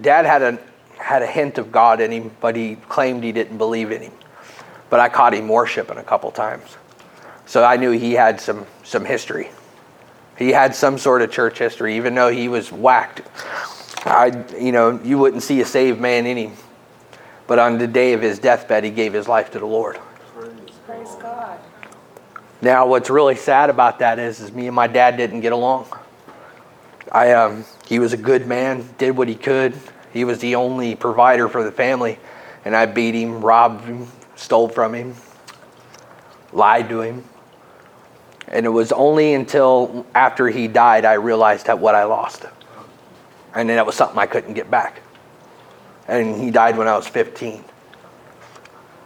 dad 0.00 0.24
had 0.24 0.42
a, 0.42 0.58
had 0.96 1.22
a 1.22 1.26
hint 1.26 1.58
of 1.58 1.70
God 1.70 2.00
in 2.00 2.10
him, 2.10 2.30
but 2.40 2.56
he 2.56 2.76
claimed 2.88 3.24
he 3.24 3.32
didn't 3.32 3.58
believe 3.58 3.90
in 3.90 4.02
him 4.02 4.12
but 4.92 5.00
I 5.00 5.08
caught 5.08 5.32
him 5.32 5.48
worshiping 5.48 5.96
a 5.96 6.02
couple 6.02 6.30
times. 6.32 6.76
So 7.46 7.64
I 7.64 7.78
knew 7.78 7.92
he 7.92 8.12
had 8.12 8.38
some, 8.38 8.66
some 8.84 9.06
history. 9.06 9.48
He 10.36 10.50
had 10.50 10.74
some 10.74 10.98
sort 10.98 11.22
of 11.22 11.32
church 11.32 11.58
history, 11.58 11.96
even 11.96 12.14
though 12.14 12.28
he 12.28 12.46
was 12.46 12.70
whacked. 12.70 13.22
I, 14.04 14.44
you 14.58 14.72
know, 14.72 15.00
you 15.02 15.18
wouldn't 15.18 15.42
see 15.42 15.60
a 15.60 15.64
saved 15.64 16.00
man 16.00 16.26
in 16.26 16.36
him. 16.36 16.52
But 17.46 17.58
on 17.58 17.78
the 17.78 17.86
day 17.86 18.12
of 18.12 18.22
his 18.22 18.38
deathbed, 18.38 18.84
he 18.84 18.90
gave 18.90 19.12
his 19.12 19.28
life 19.28 19.50
to 19.52 19.58
the 19.58 19.66
Lord. 19.66 19.98
Praise 20.86 21.14
God. 21.20 21.58
Now, 22.60 22.86
what's 22.86 23.10
really 23.10 23.36
sad 23.36 23.70
about 23.70 23.98
that 24.00 24.18
is, 24.18 24.40
is 24.40 24.52
me 24.52 24.66
and 24.66 24.76
my 24.76 24.86
dad 24.86 25.16
didn't 25.16 25.40
get 25.40 25.52
along. 25.52 25.86
I, 27.10 27.32
um, 27.32 27.64
he 27.86 27.98
was 27.98 28.12
a 28.12 28.16
good 28.16 28.46
man, 28.46 28.88
did 28.98 29.16
what 29.16 29.28
he 29.28 29.34
could. 29.34 29.74
He 30.12 30.24
was 30.24 30.38
the 30.38 30.54
only 30.54 30.94
provider 30.94 31.48
for 31.48 31.64
the 31.64 31.72
family, 31.72 32.18
and 32.64 32.76
I 32.76 32.86
beat 32.86 33.14
him, 33.14 33.40
robbed 33.40 33.84
him, 33.84 34.06
stole 34.36 34.68
from 34.68 34.94
him, 34.94 35.14
lied 36.52 36.88
to 36.88 37.00
him. 37.00 37.24
And 38.48 38.66
it 38.66 38.70
was 38.70 38.92
only 38.92 39.34
until 39.34 40.06
after 40.14 40.48
he 40.48 40.68
died 40.68 41.04
I 41.04 41.14
realized 41.14 41.68
what 41.68 41.94
I 41.94 42.04
lost. 42.04 42.46
And 43.54 43.68
then 43.68 43.76
that 43.76 43.86
was 43.86 43.94
something 43.94 44.18
I 44.18 44.26
couldn't 44.26 44.54
get 44.54 44.70
back. 44.70 45.02
And 46.08 46.40
he 46.40 46.50
died 46.50 46.76
when 46.76 46.88
I 46.88 46.96
was 46.96 47.06
15. 47.06 47.64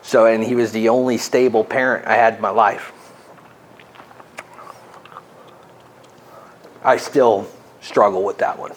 So, 0.02 0.26
and 0.26 0.42
he 0.42 0.54
was 0.54 0.72
the 0.72 0.88
only 0.88 1.18
stable 1.18 1.64
parent 1.64 2.06
I 2.06 2.14
had 2.14 2.36
in 2.36 2.40
my 2.40 2.50
life. 2.50 2.92
I 6.84 6.96
still 6.98 7.48
struggle 7.80 8.22
with 8.22 8.38
that 8.38 8.58
one 8.58 8.72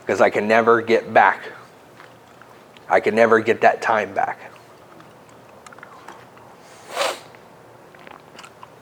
because 0.00 0.20
I 0.20 0.30
can 0.30 0.48
never 0.48 0.82
get 0.82 1.14
back. 1.14 1.52
I 2.88 2.98
can 2.98 3.14
never 3.14 3.38
get 3.38 3.60
that 3.60 3.80
time 3.80 4.14
back. 4.14 4.50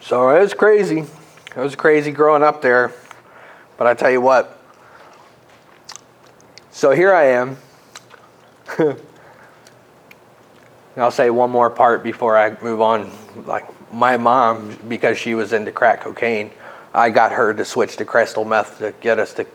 So 0.01 0.31
it 0.31 0.41
was 0.41 0.55
crazy. 0.55 1.01
It 1.01 1.57
was 1.57 1.75
crazy 1.75 2.13
growing 2.13 2.43
up 2.43 2.63
there. 2.63 2.93
But 3.77 3.89
I 3.89 3.95
tell 3.95 4.11
you 4.11 4.21
what. 4.21 4.56
So 6.87 6.93
here 6.93 7.13
I 7.13 7.25
am. 7.31 7.57
I'll 10.97 11.11
say 11.11 11.31
one 11.31 11.51
more 11.51 11.69
part 11.69 12.05
before 12.05 12.39
I 12.39 12.57
move 12.63 12.81
on. 12.81 13.11
Like 13.45 13.65
my 13.93 14.17
mom, 14.17 14.79
because 14.87 15.19
she 15.19 15.35
was 15.35 15.53
into 15.53 15.73
crack 15.73 16.03
cocaine, 16.03 16.53
I 16.95 17.11
got 17.11 17.33
her 17.33 17.53
to 17.55 17.65
switch 17.65 17.97
to 17.97 18.05
crystal 18.05 18.45
meth 18.45 18.79
to 18.79 18.95
get 19.01 19.19
us 19.19 19.33
to 19.33 19.47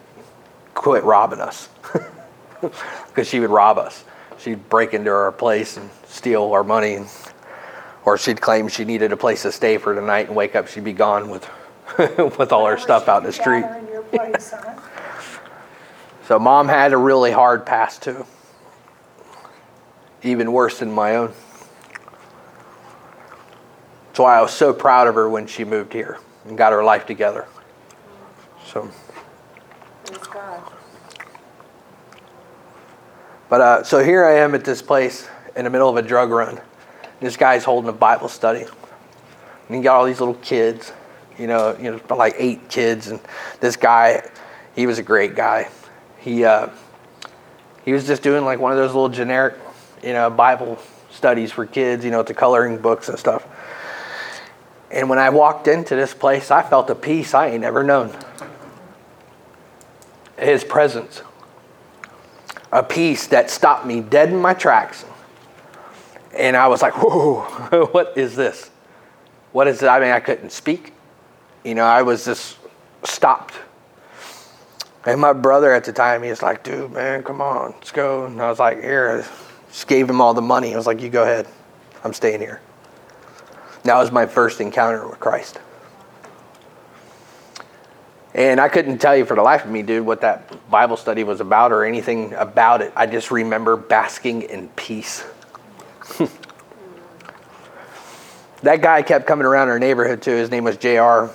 quit 0.73 1.05
robbing 1.05 1.39
us. 1.39 1.69
Because 2.59 3.29
she 3.29 3.39
would 3.39 3.49
rob 3.49 3.77
us. 3.77 4.03
She'd 4.37 4.67
break 4.67 4.93
into 4.93 5.11
our 5.11 5.31
place 5.31 5.77
and 5.77 5.89
steal 6.07 6.51
our 6.51 6.65
money 6.65 6.95
and 6.95 7.07
or 8.03 8.17
she'd 8.17 8.41
claim 8.41 8.67
she 8.67 8.83
needed 8.83 9.13
a 9.13 9.17
place 9.17 9.43
to 9.43 9.53
stay 9.53 9.77
for 9.77 9.95
the 9.95 10.01
night 10.01 10.27
and 10.27 10.35
wake 10.35 10.57
up 10.57 10.67
she'd 10.67 10.83
be 10.83 10.91
gone 10.91 11.29
with 11.29 11.49
with 12.37 12.51
all 12.51 12.65
her 12.65 12.77
stuff 12.77 13.07
out 13.07 13.21
in 13.21 13.27
the 13.27 13.31
street. 13.31 13.63
Place, 14.11 14.51
huh? 14.51 14.80
So 16.27 16.39
mom 16.39 16.67
had 16.67 16.93
a 16.93 16.97
really 16.97 17.31
hard 17.31 17.65
past 17.65 18.03
too. 18.03 18.25
Even 20.23 20.51
worse 20.51 20.79
than 20.79 20.91
my 20.91 21.15
own. 21.15 21.33
That's 24.07 24.19
why 24.19 24.37
I 24.37 24.41
was 24.41 24.51
so 24.51 24.73
proud 24.73 25.07
of 25.07 25.15
her 25.15 25.29
when 25.29 25.47
she 25.47 25.63
moved 25.63 25.93
here 25.93 26.19
and 26.45 26.57
got 26.57 26.73
her 26.73 26.83
life 26.83 27.05
together. 27.05 27.47
So 28.65 28.89
But 33.49 33.61
uh, 33.61 33.83
so 33.83 34.03
here 34.03 34.25
I 34.25 34.37
am 34.37 34.55
at 34.55 34.63
this 34.63 34.81
place 34.81 35.27
in 35.55 35.65
the 35.65 35.69
middle 35.69 35.89
of 35.89 35.97
a 35.97 36.01
drug 36.01 36.29
run 36.29 36.61
this 37.21 37.37
guy's 37.37 37.63
holding 37.63 37.89
a 37.89 37.93
Bible 37.93 38.27
study. 38.27 38.65
And 39.67 39.77
he 39.77 39.81
got 39.81 39.95
all 39.95 40.05
these 40.05 40.19
little 40.19 40.35
kids, 40.35 40.91
you 41.37 41.47
know, 41.47 41.77
you 41.79 41.91
know, 41.91 42.15
like 42.15 42.35
eight 42.37 42.67
kids. 42.67 43.07
And 43.07 43.21
this 43.59 43.77
guy, 43.77 44.27
he 44.75 44.87
was 44.87 44.97
a 44.97 45.03
great 45.03 45.35
guy. 45.35 45.69
He, 46.21 46.45
uh, 46.45 46.69
he 47.83 47.93
was 47.93 48.07
just 48.07 48.23
doing 48.23 48.45
like 48.45 48.59
one 48.59 48.71
of 48.71 48.77
those 48.77 48.93
little 48.93 49.09
generic, 49.09 49.55
you 50.03 50.13
know, 50.13 50.29
Bible 50.29 50.79
studies 51.11 51.51
for 51.51 51.65
kids, 51.65 52.05
you 52.05 52.11
know, 52.11 52.23
the 52.23 52.33
coloring 52.33 52.77
books 52.77 53.09
and 53.09 53.19
stuff. 53.19 53.45
And 54.89 55.09
when 55.09 55.19
I 55.19 55.29
walked 55.29 55.67
into 55.67 55.95
this 55.95 56.13
place, 56.13 56.51
I 56.51 56.63
felt 56.63 56.89
a 56.89 56.95
peace 56.95 57.33
I 57.33 57.47
ain't 57.47 57.63
ever 57.63 57.83
known. 57.83 58.15
His 60.37 60.63
presence. 60.63 61.21
A 62.71 62.83
peace 62.83 63.27
that 63.27 63.49
stopped 63.49 63.85
me 63.85 64.01
dead 64.01 64.29
in 64.29 64.37
my 64.37 64.53
tracks 64.53 65.05
and 66.33 66.55
I 66.55 66.67
was 66.67 66.81
like, 66.81 66.93
whoa, 67.01 67.41
what 67.91 68.17
is 68.17 68.35
this? 68.35 68.69
What 69.51 69.67
is 69.67 69.83
it? 69.83 69.87
I 69.87 69.99
mean, 69.99 70.11
I 70.11 70.19
couldn't 70.19 70.51
speak. 70.51 70.93
You 71.63 71.75
know, 71.75 71.83
I 71.83 72.01
was 72.01 72.25
just 72.25 72.57
stopped. 73.03 73.55
And 75.05 75.19
my 75.19 75.33
brother 75.33 75.73
at 75.73 75.83
the 75.83 75.93
time, 75.93 76.21
he 76.21 76.29
was 76.29 76.43
like, 76.43 76.63
dude, 76.63 76.91
man, 76.91 77.23
come 77.23 77.41
on, 77.41 77.71
let's 77.71 77.91
go. 77.91 78.25
And 78.25 78.39
I 78.39 78.49
was 78.49 78.59
like, 78.59 78.81
here, 78.81 79.25
just 79.69 79.87
gave 79.87 80.09
him 80.09 80.21
all 80.21 80.33
the 80.33 80.41
money. 80.41 80.73
I 80.73 80.77
was 80.77 80.85
like, 80.85 81.01
you 81.01 81.09
go 81.09 81.23
ahead. 81.23 81.47
I'm 82.03 82.13
staying 82.13 82.39
here. 82.39 82.61
That 83.83 83.95
was 83.95 84.11
my 84.11 84.27
first 84.27 84.61
encounter 84.61 85.07
with 85.07 85.19
Christ. 85.19 85.59
And 88.33 88.61
I 88.61 88.69
couldn't 88.69 88.99
tell 88.99 89.15
you 89.15 89.25
for 89.25 89.35
the 89.35 89.41
life 89.41 89.65
of 89.65 89.71
me, 89.71 89.81
dude, 89.81 90.05
what 90.05 90.21
that 90.21 90.69
Bible 90.69 90.97
study 90.97 91.23
was 91.23 91.41
about 91.41 91.71
or 91.71 91.83
anything 91.83 92.33
about 92.33 92.81
it. 92.81 92.93
I 92.95 93.07
just 93.07 93.31
remember 93.31 93.75
basking 93.75 94.43
in 94.43 94.69
peace. 94.69 95.25
that 98.61 98.81
guy 98.81 99.01
kept 99.01 99.27
coming 99.27 99.45
around 99.45 99.69
our 99.69 99.79
neighborhood 99.79 100.21
too. 100.21 100.31
His 100.31 100.49
name 100.49 100.63
was 100.63 100.77
JR. 100.77 101.25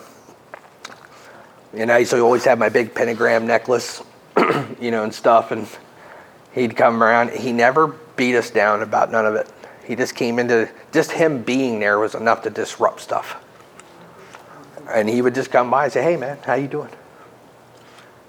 And 1.77 1.93
I 1.93 1.99
used 1.99 2.11
to 2.13 2.21
always 2.21 2.45
have 2.47 2.59
my 2.59 2.71
big 2.71 2.95
pentagram 2.95 3.47
necklace, 3.47 4.03
you 4.81 4.91
know, 4.91 5.05
and 5.05 5.15
stuff. 5.15 5.51
And 5.51 5.69
he'd 6.53 6.75
come 6.75 7.03
around. 7.03 7.31
He 7.31 7.53
never 7.53 7.89
beat 8.17 8.35
us 8.35 8.51
down 8.51 8.83
about 8.83 9.13
none 9.13 9.27
of 9.27 9.35
it. 9.35 9.51
He 9.85 9.95
just 9.95 10.17
came 10.17 10.39
into, 10.39 10.71
just 10.91 11.13
him 11.13 11.43
being 11.43 11.79
there 11.79 11.99
was 11.99 12.15
enough 12.15 12.43
to 12.43 12.51
disrupt 12.51 13.01
stuff. 13.01 13.37
And 14.91 15.09
he 15.09 15.21
would 15.21 15.35
just 15.35 15.51
come 15.51 15.71
by 15.71 15.85
and 15.85 15.93
say, 15.93 16.03
hey, 16.03 16.17
man, 16.17 16.39
how 16.45 16.55
you 16.55 16.67
doing? 16.67 16.91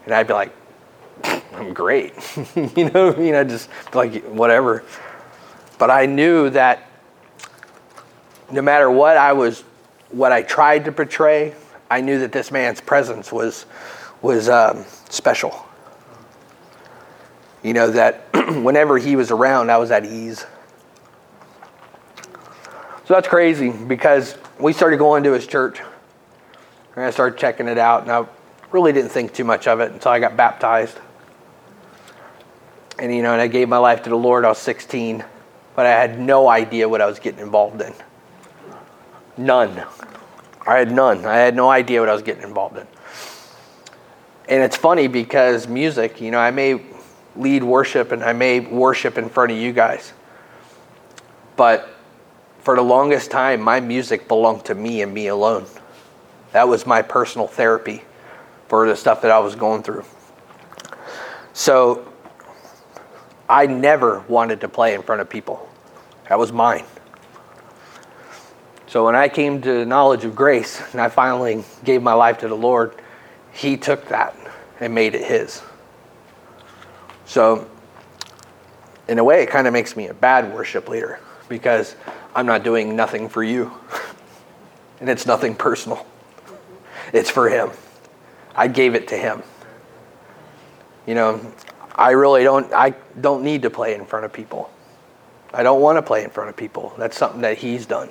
And 0.05 0.13
I'd 0.13 0.27
be 0.27 0.33
like, 0.33 0.51
I'm 1.53 1.73
great. 1.73 2.13
you 2.55 2.89
know, 2.89 3.17
you 3.17 3.31
know, 3.31 3.43
just 3.43 3.69
like 3.93 4.23
whatever. 4.25 4.83
But 5.79 5.89
I 5.89 6.05
knew 6.05 6.49
that 6.49 6.89
no 8.51 8.61
matter 8.61 8.89
what 8.91 9.15
I 9.15 9.33
was, 9.33 9.61
what 10.09 10.31
I 10.31 10.41
tried 10.41 10.85
to 10.85 10.91
portray, 10.91 11.55
I 11.89 12.01
knew 12.01 12.19
that 12.19 12.31
this 12.31 12.51
man's 12.51 12.81
presence 12.81 13.31
was 13.31 13.65
was 14.21 14.49
um, 14.49 14.85
special. 15.09 15.65
You 17.63 17.73
know 17.73 17.91
that 17.91 18.23
whenever 18.33 18.97
he 18.97 19.15
was 19.15 19.31
around, 19.31 19.71
I 19.71 19.77
was 19.77 19.91
at 19.91 20.05
ease. 20.05 20.45
So 23.05 23.13
that's 23.13 23.27
crazy 23.27 23.71
because 23.71 24.35
we 24.59 24.73
started 24.73 24.97
going 24.97 25.23
to 25.23 25.33
his 25.33 25.47
church, 25.47 25.79
and 26.95 27.05
I 27.05 27.11
started 27.11 27.39
checking 27.39 27.67
it 27.67 27.77
out, 27.77 28.03
and 28.03 28.11
I 28.11 28.25
really 28.71 28.91
didn't 28.91 29.11
think 29.11 29.33
too 29.33 29.45
much 29.45 29.67
of 29.67 29.79
it 29.79 29.91
until 29.91 30.11
I 30.11 30.19
got 30.19 30.35
baptized. 30.35 30.99
And 32.99 33.13
you 33.15 33.21
know, 33.21 33.33
and 33.33 33.41
I 33.41 33.47
gave 33.47 33.69
my 33.69 33.77
life 33.77 34.03
to 34.03 34.09
the 34.09 34.17
Lord. 34.17 34.43
I 34.43 34.49
was 34.49 34.57
16 34.57 35.23
but 35.77 35.85
I 35.85 35.91
had 35.91 36.19
no 36.19 36.49
idea 36.49 36.89
what 36.89 37.01
I 37.01 37.05
was 37.05 37.19
getting 37.19 37.39
involved 37.39 37.79
in. 37.81 37.93
None. 39.37 39.85
I 40.67 40.77
had 40.77 40.91
none. 40.91 41.25
I 41.25 41.37
had 41.37 41.55
no 41.55 41.69
idea 41.69 42.01
what 42.01 42.09
I 42.09 42.13
was 42.13 42.21
getting 42.21 42.43
involved 42.43 42.77
in. 42.77 42.85
And 44.49 44.61
it's 44.61 44.75
funny 44.75 45.07
because 45.07 45.67
music, 45.67 46.19
you 46.19 46.29
know, 46.29 46.39
I 46.39 46.51
may 46.51 46.81
lead 47.37 47.63
worship 47.63 48.11
and 48.11 48.23
I 48.23 48.33
may 48.33 48.59
worship 48.59 49.17
in 49.17 49.29
front 49.29 49.51
of 49.51 49.57
you 49.57 49.71
guys. 49.71 50.11
But 51.55 51.89
for 52.59 52.75
the 52.75 52.81
longest 52.81 53.31
time, 53.31 53.61
my 53.61 53.79
music 53.79 54.27
belonged 54.27 54.65
to 54.65 54.75
me 54.75 55.01
and 55.01 55.13
me 55.13 55.27
alone. 55.27 55.65
That 56.51 56.67
was 56.67 56.85
my 56.85 57.01
personal 57.01 57.47
therapy 57.47 58.03
for 58.67 58.87
the 58.87 58.95
stuff 58.95 59.21
that 59.21 59.31
I 59.31 59.39
was 59.39 59.55
going 59.55 59.83
through. 59.83 60.03
So 61.53 62.11
I 63.49 63.67
never 63.67 64.19
wanted 64.27 64.61
to 64.61 64.69
play 64.69 64.93
in 64.93 65.01
front 65.01 65.21
of 65.21 65.29
people 65.29 65.67
That 66.27 66.37
was 66.37 66.51
mine. 66.51 66.83
So 68.87 69.05
when 69.05 69.15
I 69.15 69.27
came 69.27 69.61
to 69.63 69.85
knowledge 69.85 70.23
of 70.23 70.35
grace 70.35 70.81
and 70.91 71.01
I 71.01 71.09
finally 71.09 71.63
gave 71.83 72.01
my 72.01 72.13
life 72.13 72.39
to 72.39 72.47
the 72.47 72.55
Lord, 72.55 72.95
He 73.51 73.77
took 73.77 74.07
that 74.09 74.35
and 74.79 74.93
made 74.95 75.15
it 75.15 75.25
His. 75.25 75.61
So, 77.25 77.69
in 79.07 79.19
a 79.19 79.23
way, 79.23 79.43
it 79.43 79.49
kind 79.49 79.67
of 79.67 79.73
makes 79.73 79.95
me 79.95 80.07
a 80.07 80.13
bad 80.13 80.53
worship 80.53 80.87
leader 80.87 81.19
because 81.49 81.95
I'm 82.35 82.45
not 82.45 82.63
doing 82.63 82.95
nothing 82.95 83.29
for 83.29 83.43
you. 83.43 83.71
and 84.99 85.09
it's 85.09 85.25
nothing 85.25 85.55
personal, 85.55 86.05
it's 87.13 87.29
for 87.29 87.49
Him. 87.49 87.71
I 88.55 88.67
gave 88.67 88.95
it 88.95 89.09
to 89.09 89.17
Him. 89.17 89.43
You 91.05 91.15
know, 91.15 91.53
I 91.95 92.11
really 92.11 92.43
don't 92.43 92.71
I 92.73 92.91
don't 93.19 93.43
need 93.43 93.63
to 93.63 93.69
play 93.69 93.95
in 93.95 94.05
front 94.05 94.25
of 94.25 94.33
people. 94.33 94.69
I 95.53 95.63
don't 95.63 95.81
want 95.81 95.97
to 95.97 96.01
play 96.01 96.23
in 96.23 96.29
front 96.29 96.49
of 96.49 96.57
people. 96.57 96.93
That's 96.97 97.17
something 97.17 97.41
that 97.41 97.57
he's 97.57 97.85
done. 97.85 98.09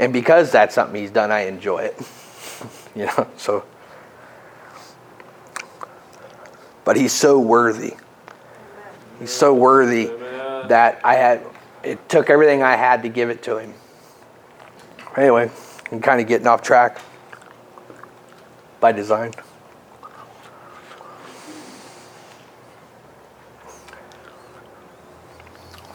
And 0.00 0.12
because 0.12 0.50
that's 0.50 0.74
something 0.74 1.00
he's 1.00 1.12
done, 1.12 1.30
I 1.30 1.42
enjoy 1.42 1.80
it. 1.80 1.96
you 2.96 3.06
know, 3.06 3.28
so 3.36 3.64
but 6.84 6.96
he's 6.96 7.12
so 7.12 7.38
worthy. 7.38 7.94
He's 9.20 9.30
so 9.30 9.54
worthy 9.54 10.06
that 10.06 11.00
I 11.04 11.14
had 11.14 11.46
it 11.82 12.08
took 12.08 12.30
everything 12.30 12.62
I 12.62 12.76
had 12.76 13.02
to 13.02 13.08
give 13.08 13.30
it 13.30 13.42
to 13.44 13.58
him. 13.58 13.74
Anyway, 15.16 15.50
I'm 15.92 16.00
kind 16.00 16.20
of 16.20 16.26
getting 16.26 16.46
off 16.46 16.62
track 16.62 16.98
by 18.80 18.92
design. 18.92 19.32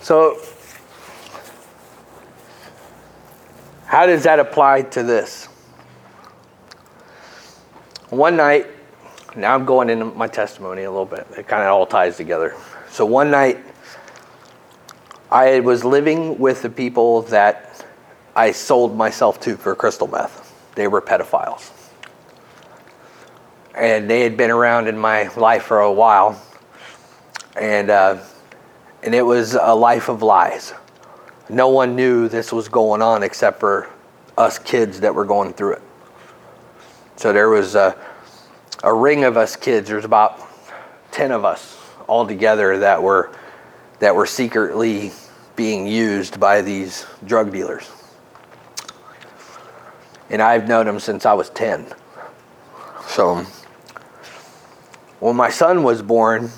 So, 0.02 0.40
how 3.96 4.06
does 4.06 4.24
that 4.24 4.40
apply 4.40 4.82
to 4.82 5.04
this? 5.04 5.46
One 8.10 8.36
night, 8.36 8.68
now 9.38 9.56
I'm 9.56 9.64
going 9.64 9.90
into 9.90 10.04
my 10.04 10.28
testimony 10.28 10.84
a 10.84 10.92
little 10.92 11.06
bit. 11.06 11.26
It 11.38 11.48
kind 11.48 11.64
of 11.64 11.70
all 11.70 11.86
ties 11.86 12.18
together. 12.18 12.58
So, 12.90 13.06
one 13.06 13.32
night, 13.32 13.58
I 15.32 15.62
was 15.62 15.86
living 15.86 16.38
with 16.38 16.62
the 16.62 16.70
people 16.70 17.22
that 17.22 17.86
I 18.36 18.52
sold 18.52 18.98
myself 18.98 19.40
to 19.44 19.56
for 19.56 19.74
crystal 19.76 20.08
meth. 20.08 20.54
They 20.76 20.90
were 20.90 21.02
pedophiles. 21.02 21.72
And 23.76 24.10
they 24.10 24.24
had 24.24 24.36
been 24.36 24.52
around 24.52 24.90
in 24.90 24.98
my 24.98 25.34
life 25.38 25.64
for 25.64 25.80
a 25.80 25.94
while. 25.94 26.42
And 27.56 27.90
uh, 27.90 28.18
and 29.04 29.16
it 29.16 29.26
was 29.26 29.54
a 29.54 29.74
life 29.74 30.10
of 30.10 30.22
lies. 30.22 30.74
No 31.50 31.70
one 31.70 31.96
knew 31.96 32.28
this 32.28 32.52
was 32.52 32.68
going 32.68 33.02
on 33.02 33.22
except 33.22 33.60
for 33.60 33.90
us 34.38 34.58
kids 34.58 35.02
that 35.02 35.14
were 35.14 35.26
going 35.26 35.54
through 35.54 35.74
it. 35.74 35.82
So 37.18 37.32
there 37.32 37.50
was 37.50 37.76
a, 37.76 37.96
a 38.84 38.94
ring 38.94 39.24
of 39.24 39.38
us 39.38 39.56
kids. 39.56 39.90
There's 39.90 40.06
about 40.06 40.42
10 41.12 41.32
of 41.32 41.46
us 41.46 41.80
all 42.08 42.28
together 42.28 42.80
that 42.80 43.02
were 43.02 43.32
that 44.00 44.14
were 44.14 44.26
secretly 44.26 45.12
being 45.56 45.88
used 45.88 46.40
by 46.40 46.62
these 46.62 47.06
drug 47.26 47.52
dealers. 47.52 47.90
And 50.30 50.42
I've 50.42 50.68
known 50.68 50.86
them 50.86 51.00
since 51.00 51.26
I 51.26 51.34
was 51.34 51.50
10. 51.52 51.86
So 53.08 53.46
when 55.20 55.36
my 55.36 55.50
son 55.50 55.84
was 55.84 56.02
born, 56.02 56.50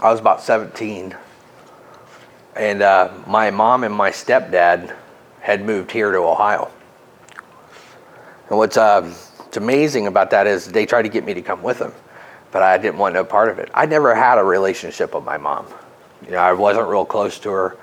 I 0.00 0.10
was 0.10 0.20
about 0.20 0.40
17 0.40 1.14
and 2.56 2.82
uh, 2.82 3.12
my 3.26 3.50
mom 3.50 3.84
and 3.84 3.94
my 3.94 4.10
stepdad 4.10 4.94
had 5.40 5.64
moved 5.64 5.90
here 5.90 6.10
to 6.10 6.18
Ohio. 6.18 6.70
And 8.48 8.58
what's, 8.58 8.76
uh, 8.76 9.02
what's 9.02 9.56
amazing 9.56 10.06
about 10.06 10.30
that 10.30 10.46
is 10.46 10.66
they 10.66 10.86
tried 10.86 11.02
to 11.02 11.08
get 11.08 11.24
me 11.24 11.34
to 11.34 11.42
come 11.42 11.62
with 11.62 11.78
them, 11.78 11.92
but 12.52 12.62
I 12.62 12.78
didn't 12.78 12.98
want 12.98 13.14
no 13.14 13.24
part 13.24 13.48
of 13.50 13.58
it. 13.58 13.70
I 13.74 13.86
never 13.86 14.14
had 14.14 14.38
a 14.38 14.44
relationship 14.44 15.14
with 15.14 15.24
my 15.24 15.36
mom. 15.36 15.66
You 16.24 16.32
know, 16.32 16.38
I 16.38 16.52
wasn't 16.52 16.88
real 16.88 17.04
close 17.04 17.38
to 17.40 17.50
her. 17.50 17.76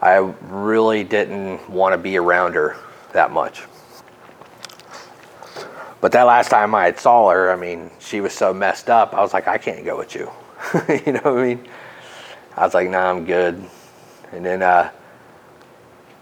I 0.00 0.16
really 0.48 1.04
didn't 1.04 1.68
want 1.70 1.92
to 1.92 1.98
be 1.98 2.16
around 2.16 2.54
her 2.54 2.76
that 3.12 3.30
much. 3.30 3.62
But 6.00 6.10
that 6.12 6.24
last 6.24 6.50
time 6.50 6.74
I 6.74 6.92
saw 6.92 7.30
her, 7.30 7.52
I 7.52 7.56
mean, 7.56 7.90
she 8.00 8.20
was 8.20 8.32
so 8.32 8.52
messed 8.52 8.90
up. 8.90 9.14
I 9.14 9.20
was 9.20 9.32
like, 9.32 9.46
I 9.46 9.56
can't 9.58 9.84
go 9.84 9.96
with 9.96 10.16
you. 10.16 10.30
you 11.06 11.12
know 11.12 11.20
what 11.20 11.38
I 11.38 11.54
mean? 11.54 11.68
I 12.56 12.64
was 12.64 12.74
like, 12.74 12.90
nah, 12.90 13.08
I'm 13.08 13.24
good. 13.24 13.64
And 14.32 14.44
then 14.44 14.62
uh, 14.62 14.90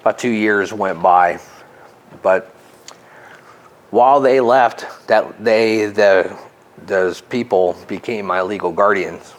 about 0.01 0.19
two 0.19 0.31
years 0.31 0.73
went 0.73 1.01
by. 1.01 1.41
But 2.23 2.55
while 3.91 4.21
they 4.21 4.41
left, 4.41 4.87
that 5.07 5.43
they 5.43 5.87
the 5.87 6.37
those 6.87 7.21
people 7.21 7.77
became 7.87 8.27
my 8.27 8.43
legal 8.43 8.73
guardians. 8.73 9.35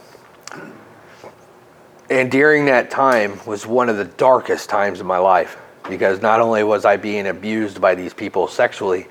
And 2.09 2.29
during 2.29 2.65
that 2.65 2.91
time 2.91 3.39
was 3.45 3.65
one 3.65 3.89
of 3.89 3.97
the 3.97 4.05
darkest 4.05 4.69
times 4.69 4.99
of 4.99 5.05
my 5.05 5.17
life 5.17 5.57
because 5.89 6.21
not 6.21 6.39
only 6.39 6.63
was 6.63 6.85
I 6.85 6.97
being 6.97 7.27
abused 7.27 7.81
by 7.81 7.95
these 7.95 8.13
people 8.13 8.47
sexually, 8.47 9.07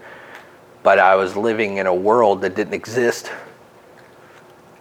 but 0.82 0.98
I 0.98 1.16
was 1.16 1.36
living 1.36 1.78
in 1.78 1.86
a 1.86 1.94
world 1.94 2.42
that 2.42 2.54
didn't 2.54 2.74
exist. 2.74 3.32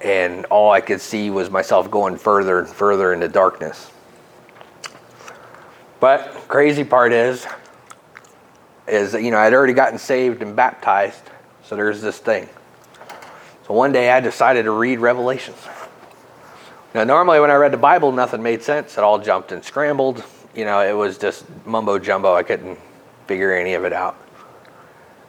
And 0.04 0.46
all 0.46 0.72
I 0.72 0.82
could 0.82 1.02
see 1.02 1.30
was 1.30 1.50
myself 1.50 1.90
going 1.90 2.18
further 2.18 2.60
and 2.60 2.68
further 2.68 3.14
into 3.14 3.28
darkness. 3.28 3.92
But 6.00 6.34
crazy 6.48 6.84
part 6.84 7.12
is, 7.12 7.46
is 8.88 9.12
that, 9.12 9.22
you 9.22 9.32
know 9.32 9.38
I'd 9.38 9.54
already 9.54 9.74
gotten 9.74 10.00
saved 10.00 10.42
and 10.42 10.56
baptized, 10.56 11.22
so 11.64 11.76
there's 11.76 12.02
this 12.02 12.18
thing. 12.20 12.48
So 13.68 13.74
one 13.74 13.92
day 13.92 14.10
I 14.10 14.20
decided 14.20 14.64
to 14.64 14.72
read 14.72 15.00
Revelations. 15.00 15.58
Now 16.94 17.04
normally 17.04 17.40
when 17.40 17.52
I 17.52 17.56
read 17.56 17.74
the 17.74 17.78
Bible, 17.78 18.12
nothing 18.12 18.42
made 18.42 18.64
sense. 18.64 18.98
It 18.98 19.04
all 19.04 19.20
jumped 19.20 19.52
and 19.52 19.64
scrambled. 19.64 20.24
You 20.56 20.66
know, 20.66 20.82
it 20.82 20.94
was 20.94 21.18
just 21.18 21.46
mumbo 21.66 22.00
jumbo. 22.00 22.34
I 22.34 22.44
couldn't 22.44 22.80
figure 23.28 23.54
any 23.54 23.74
of 23.74 23.84
it 23.84 23.94
out. 23.94 24.18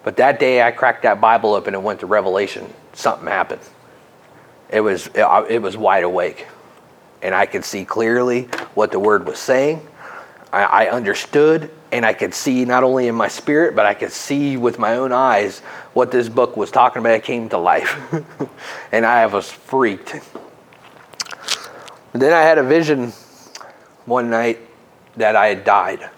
But 0.03 0.17
that 0.17 0.41
day 0.41 0.63
I 0.63 0.71
cracked 0.71 1.03
that 1.03 1.21
Bible 1.21 1.53
open 1.53 1.75
and 1.75 1.85
went 1.85 2.01
to 2.01 2.07
Revelation. 2.07 2.73
Something 2.95 3.27
happened. 3.27 3.61
It 4.71 4.81
was 4.81 5.09
it, 5.09 5.27
it 5.51 5.61
was 5.61 5.77
wide 5.77 6.05
awake, 6.05 6.47
and 7.23 7.35
I 7.35 7.45
could 7.45 7.65
see 7.65 7.85
clearly 7.85 8.45
what 8.75 8.93
the 8.93 9.01
word 9.01 9.27
was 9.27 9.39
saying 9.39 9.87
I, 10.53 10.63
I 10.65 10.91
understood 10.91 11.71
and 11.93 12.05
I 12.05 12.13
could 12.13 12.35
see 12.35 12.65
not 12.65 12.85
only 12.85 13.09
in 13.09 13.15
my 13.15 13.29
spirit, 13.29 13.75
but 13.75 13.87
I 13.87 13.95
could 13.95 14.13
see 14.13 14.57
with 14.57 14.79
my 14.79 14.97
own 14.97 15.13
eyes 15.13 15.61
what 15.93 16.11
this 16.11 16.29
book 16.29 16.57
was 16.57 16.71
talking 16.71 17.01
about. 17.01 17.13
It 17.13 17.25
came 17.25 17.49
to 17.51 17.59
life. 17.59 17.99
and 18.93 19.05
I 19.05 19.27
was 19.27 19.51
freaked. 19.51 20.21
then 22.13 22.33
I 22.33 22.43
had 22.43 22.59
a 22.59 22.63
vision 22.63 23.13
one 24.07 24.31
night 24.31 24.59
that 25.17 25.37
I 25.37 25.49
had 25.49 25.65
died. 25.65 26.09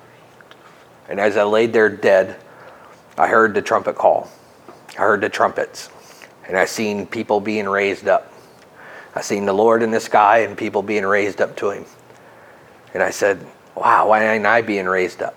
And 1.08 1.20
as 1.20 1.36
I 1.36 1.44
laid 1.44 1.72
there 1.72 1.88
dead, 1.88 2.36
I 3.18 3.28
heard 3.28 3.54
the 3.54 3.62
trumpet 3.62 3.96
call. 3.96 4.30
I 4.98 5.02
heard 5.02 5.20
the 5.20 5.28
trumpets. 5.28 5.90
And 6.46 6.56
I 6.56 6.64
seen 6.64 7.06
people 7.06 7.40
being 7.40 7.68
raised 7.68 8.08
up. 8.08 8.32
I 9.14 9.20
seen 9.20 9.44
the 9.44 9.52
Lord 9.52 9.82
in 9.82 9.90
the 9.90 10.00
sky 10.00 10.38
and 10.38 10.56
people 10.56 10.82
being 10.82 11.04
raised 11.04 11.40
up 11.40 11.56
to 11.58 11.70
him. 11.70 11.84
And 12.94 13.02
I 13.02 13.10
said, 13.10 13.46
wow, 13.74 14.08
why 14.08 14.24
ain't 14.24 14.46
I 14.46 14.62
being 14.62 14.86
raised 14.86 15.22
up? 15.22 15.34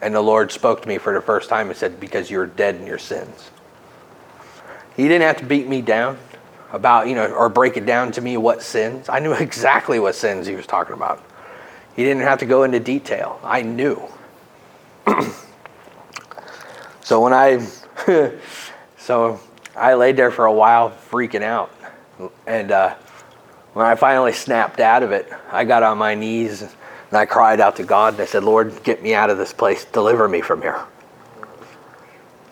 And 0.00 0.14
the 0.14 0.20
Lord 0.20 0.52
spoke 0.52 0.82
to 0.82 0.88
me 0.88 0.98
for 0.98 1.14
the 1.14 1.20
first 1.20 1.48
time 1.48 1.68
and 1.68 1.76
said, 1.76 1.98
because 1.98 2.30
you're 2.30 2.46
dead 2.46 2.76
in 2.76 2.86
your 2.86 2.98
sins. 2.98 3.50
He 4.96 5.08
didn't 5.08 5.22
have 5.22 5.38
to 5.38 5.44
beat 5.44 5.66
me 5.66 5.82
down 5.82 6.18
about, 6.72 7.08
you 7.08 7.14
know, 7.14 7.32
or 7.32 7.48
break 7.48 7.76
it 7.76 7.86
down 7.86 8.12
to 8.12 8.20
me 8.20 8.36
what 8.36 8.62
sins. 8.62 9.08
I 9.08 9.18
knew 9.18 9.32
exactly 9.40 9.98
what 9.98 10.14
sins 10.14 10.46
he 10.46 10.54
was 10.54 10.66
talking 10.66 10.94
about. 10.94 11.22
He 11.94 12.04
didn't 12.04 12.22
have 12.22 12.38
to 12.40 12.46
go 12.46 12.62
into 12.64 12.80
detail. 12.80 13.40
I 13.42 13.62
knew. 13.62 14.02
so 17.00 17.22
when 17.22 17.32
I, 17.32 17.66
so 18.98 19.40
I 19.74 19.94
laid 19.94 20.16
there 20.16 20.30
for 20.30 20.44
a 20.44 20.52
while 20.52 20.90
freaking 21.10 21.42
out. 21.42 21.72
And 22.46 22.70
uh, 22.70 22.94
when 23.72 23.86
I 23.86 23.94
finally 23.94 24.32
snapped 24.32 24.80
out 24.80 25.02
of 25.02 25.12
it, 25.12 25.30
I 25.50 25.64
got 25.64 25.82
on 25.82 25.98
my 25.98 26.14
knees 26.14 26.64
and 27.10 27.18
I 27.18 27.26
cried 27.26 27.60
out 27.60 27.76
to 27.76 27.84
God 27.84 28.14
and 28.14 28.22
I 28.22 28.26
said, 28.26 28.42
Lord, 28.42 28.82
get 28.82 29.02
me 29.02 29.14
out 29.14 29.30
of 29.30 29.38
this 29.38 29.52
place. 29.52 29.84
Deliver 29.84 30.28
me 30.28 30.40
from 30.40 30.62
here. 30.62 30.84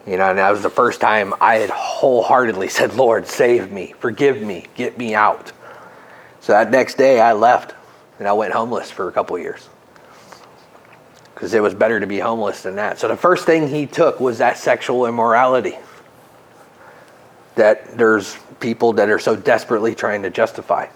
You 0.06 0.16
know, 0.16 0.30
and 0.30 0.38
that 0.38 0.50
was 0.50 0.62
the 0.62 0.70
first 0.70 1.00
time 1.00 1.32
I 1.40 1.56
had 1.56 1.70
wholeheartedly 1.70 2.68
said, 2.68 2.94
Lord, 2.94 3.26
save 3.26 3.72
me, 3.72 3.94
forgive 3.98 4.40
me, 4.40 4.66
get 4.74 4.98
me 4.98 5.14
out. 5.14 5.52
So 6.40 6.52
that 6.52 6.70
next 6.70 6.96
day 6.96 7.20
I 7.20 7.32
left 7.32 7.74
and 8.18 8.28
I 8.28 8.32
went 8.34 8.52
homeless 8.52 8.90
for 8.90 9.08
a 9.08 9.12
couple 9.12 9.38
years. 9.38 9.68
Because 11.34 11.52
it 11.52 11.62
was 11.62 11.74
better 11.74 11.98
to 11.98 12.06
be 12.06 12.20
homeless 12.20 12.62
than 12.62 12.76
that. 12.76 12.98
So 12.98 13.08
the 13.08 13.16
first 13.16 13.44
thing 13.44 13.66
he 13.66 13.86
took 13.86 14.20
was 14.20 14.38
that 14.38 14.56
sexual 14.56 15.06
immorality 15.06 15.76
that 17.56 17.96
there's 17.96 18.36
people 18.60 18.92
that 18.94 19.08
are 19.08 19.18
so 19.18 19.34
desperately 19.34 19.94
trying 19.94 20.22
to 20.22 20.30
justify. 20.30 20.86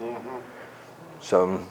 Mm-hmm. 0.00 0.36
So 1.20 1.66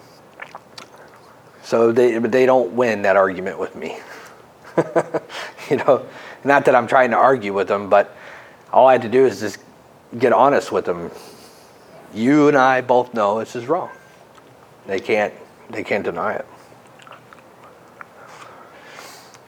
So 1.66 1.92
they, 1.92 2.20
but 2.20 2.32
they 2.32 2.46
don't 2.46 2.74
win 2.74 3.02
that 3.02 3.16
argument 3.16 3.58
with 3.58 3.76
me. 3.76 3.98
you 5.70 5.78
know, 5.78 6.06
not 6.44 6.66
that 6.66 6.76
I'm 6.76 6.86
trying 6.86 7.10
to 7.10 7.18
argue 7.18 7.54
with 7.54 7.68
them, 7.68 7.90
but 7.90 8.16
all 8.72 8.86
I 8.86 8.92
had 8.92 9.02
to 9.02 9.10
do 9.10 9.26
is 9.26 9.40
just 9.40 9.58
get 10.18 10.32
honest 10.32 10.72
with 10.72 10.86
them. 10.86 11.10
You 12.14 12.50
and 12.50 12.56
I 12.56 12.82
both 12.82 13.16
know 13.16 13.40
this 13.40 13.56
is 13.56 13.66
wrong. 13.66 13.90
They 14.86 15.00
can't, 15.00 15.34
they 15.72 15.84
can't 15.84 16.04
deny 16.04 16.36
it. 16.36 16.46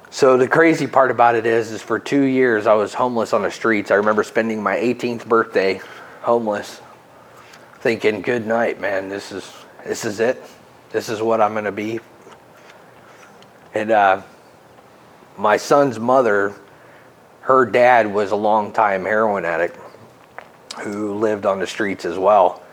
So 0.10 0.38
the 0.38 0.48
crazy 0.48 0.88
part 0.88 1.12
about 1.12 1.36
it 1.36 1.46
is, 1.46 1.72
is 1.72 1.84
for 1.84 2.00
two 2.00 2.24
years 2.24 2.66
I 2.66 2.74
was 2.74 2.96
homeless 2.96 3.32
on 3.32 3.44
the 3.44 3.52
streets. 3.52 3.92
I 3.92 3.96
remember 3.96 4.24
spending 4.24 4.64
my 4.64 4.76
18th 4.76 5.28
birthday 5.28 5.82
homeless, 6.22 6.82
thinking, 7.82 8.24
"Good 8.24 8.48
night, 8.48 8.82
man. 8.82 9.08
This 9.08 9.32
is 9.32 9.54
this 9.86 10.04
is 10.04 10.20
it. 10.20 10.42
This 10.92 11.10
is 11.10 11.22
what 11.22 11.42
I'm 11.42 11.54
going 11.54 11.66
to 11.66 11.72
be." 11.72 12.00
And 13.74 13.92
uh, 13.92 14.22
my 15.38 15.58
son's 15.58 16.00
mother, 16.00 16.54
her 17.42 17.66
dad 17.66 18.12
was 18.12 18.32
a 18.32 18.36
longtime 18.36 19.04
heroin 19.04 19.46
addict 19.46 19.78
who 20.82 21.16
lived 21.16 21.46
on 21.46 21.60
the 21.60 21.68
streets 21.68 22.06
as 22.06 22.18
well. 22.18 22.64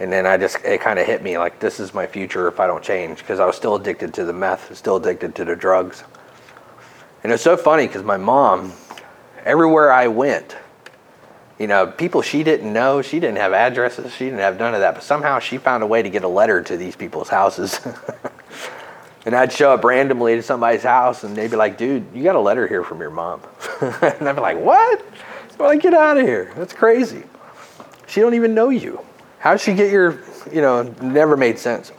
And 0.00 0.12
then 0.12 0.26
I 0.26 0.36
just, 0.36 0.58
it 0.64 0.80
kind 0.80 0.98
of 0.98 1.06
hit 1.06 1.22
me 1.22 1.38
like, 1.38 1.60
this 1.60 1.78
is 1.78 1.94
my 1.94 2.06
future 2.06 2.48
if 2.48 2.58
I 2.58 2.66
don't 2.66 2.82
change 2.82 3.18
because 3.18 3.38
I 3.38 3.46
was 3.46 3.56
still 3.56 3.76
addicted 3.76 4.12
to 4.14 4.24
the 4.24 4.32
meth, 4.32 4.76
still 4.76 4.96
addicted 4.96 5.34
to 5.36 5.44
the 5.44 5.54
drugs. 5.54 6.04
And 7.22 7.32
it's 7.32 7.42
so 7.42 7.56
funny 7.56 7.86
because 7.86 8.02
my 8.02 8.16
mom, 8.16 8.72
everywhere 9.44 9.92
I 9.92 10.08
went, 10.08 10.56
you 11.58 11.66
know, 11.66 11.86
people 11.86 12.22
she 12.22 12.42
didn't 12.42 12.72
know, 12.72 13.00
she 13.00 13.20
didn't 13.20 13.38
have 13.38 13.52
addresses, 13.52 14.12
she 14.12 14.24
didn't 14.24 14.40
have 14.40 14.58
none 14.58 14.74
of 14.74 14.80
that, 14.80 14.94
but 14.94 15.04
somehow 15.04 15.38
she 15.38 15.58
found 15.58 15.82
a 15.82 15.86
way 15.86 16.02
to 16.02 16.10
get 16.10 16.24
a 16.24 16.28
letter 16.28 16.62
to 16.62 16.76
these 16.76 16.96
people's 16.96 17.28
houses. 17.28 17.80
and 19.26 19.34
I'd 19.34 19.52
show 19.52 19.72
up 19.72 19.84
randomly 19.84 20.34
to 20.34 20.42
somebody's 20.42 20.82
house 20.82 21.22
and 21.22 21.36
they'd 21.36 21.50
be 21.50 21.56
like, 21.56 21.78
dude, 21.78 22.06
you 22.12 22.24
got 22.24 22.34
a 22.34 22.40
letter 22.40 22.66
here 22.66 22.82
from 22.82 23.00
your 23.00 23.10
mom. 23.10 23.40
and 23.80 24.28
I'd 24.28 24.34
be 24.34 24.40
like, 24.40 24.58
what? 24.58 25.04
I'm 25.52 25.66
like, 25.66 25.80
get 25.80 25.94
out 25.94 26.18
of 26.18 26.26
here. 26.26 26.52
That's 26.56 26.72
crazy. 26.72 27.22
She 28.08 28.20
don't 28.20 28.34
even 28.34 28.54
know 28.54 28.70
you. 28.70 29.04
How'd 29.38 29.60
she 29.60 29.74
get 29.74 29.92
your, 29.92 30.20
you 30.52 30.60
know, 30.60 30.82
never 31.00 31.36
made 31.36 31.58
sense. 31.58 31.92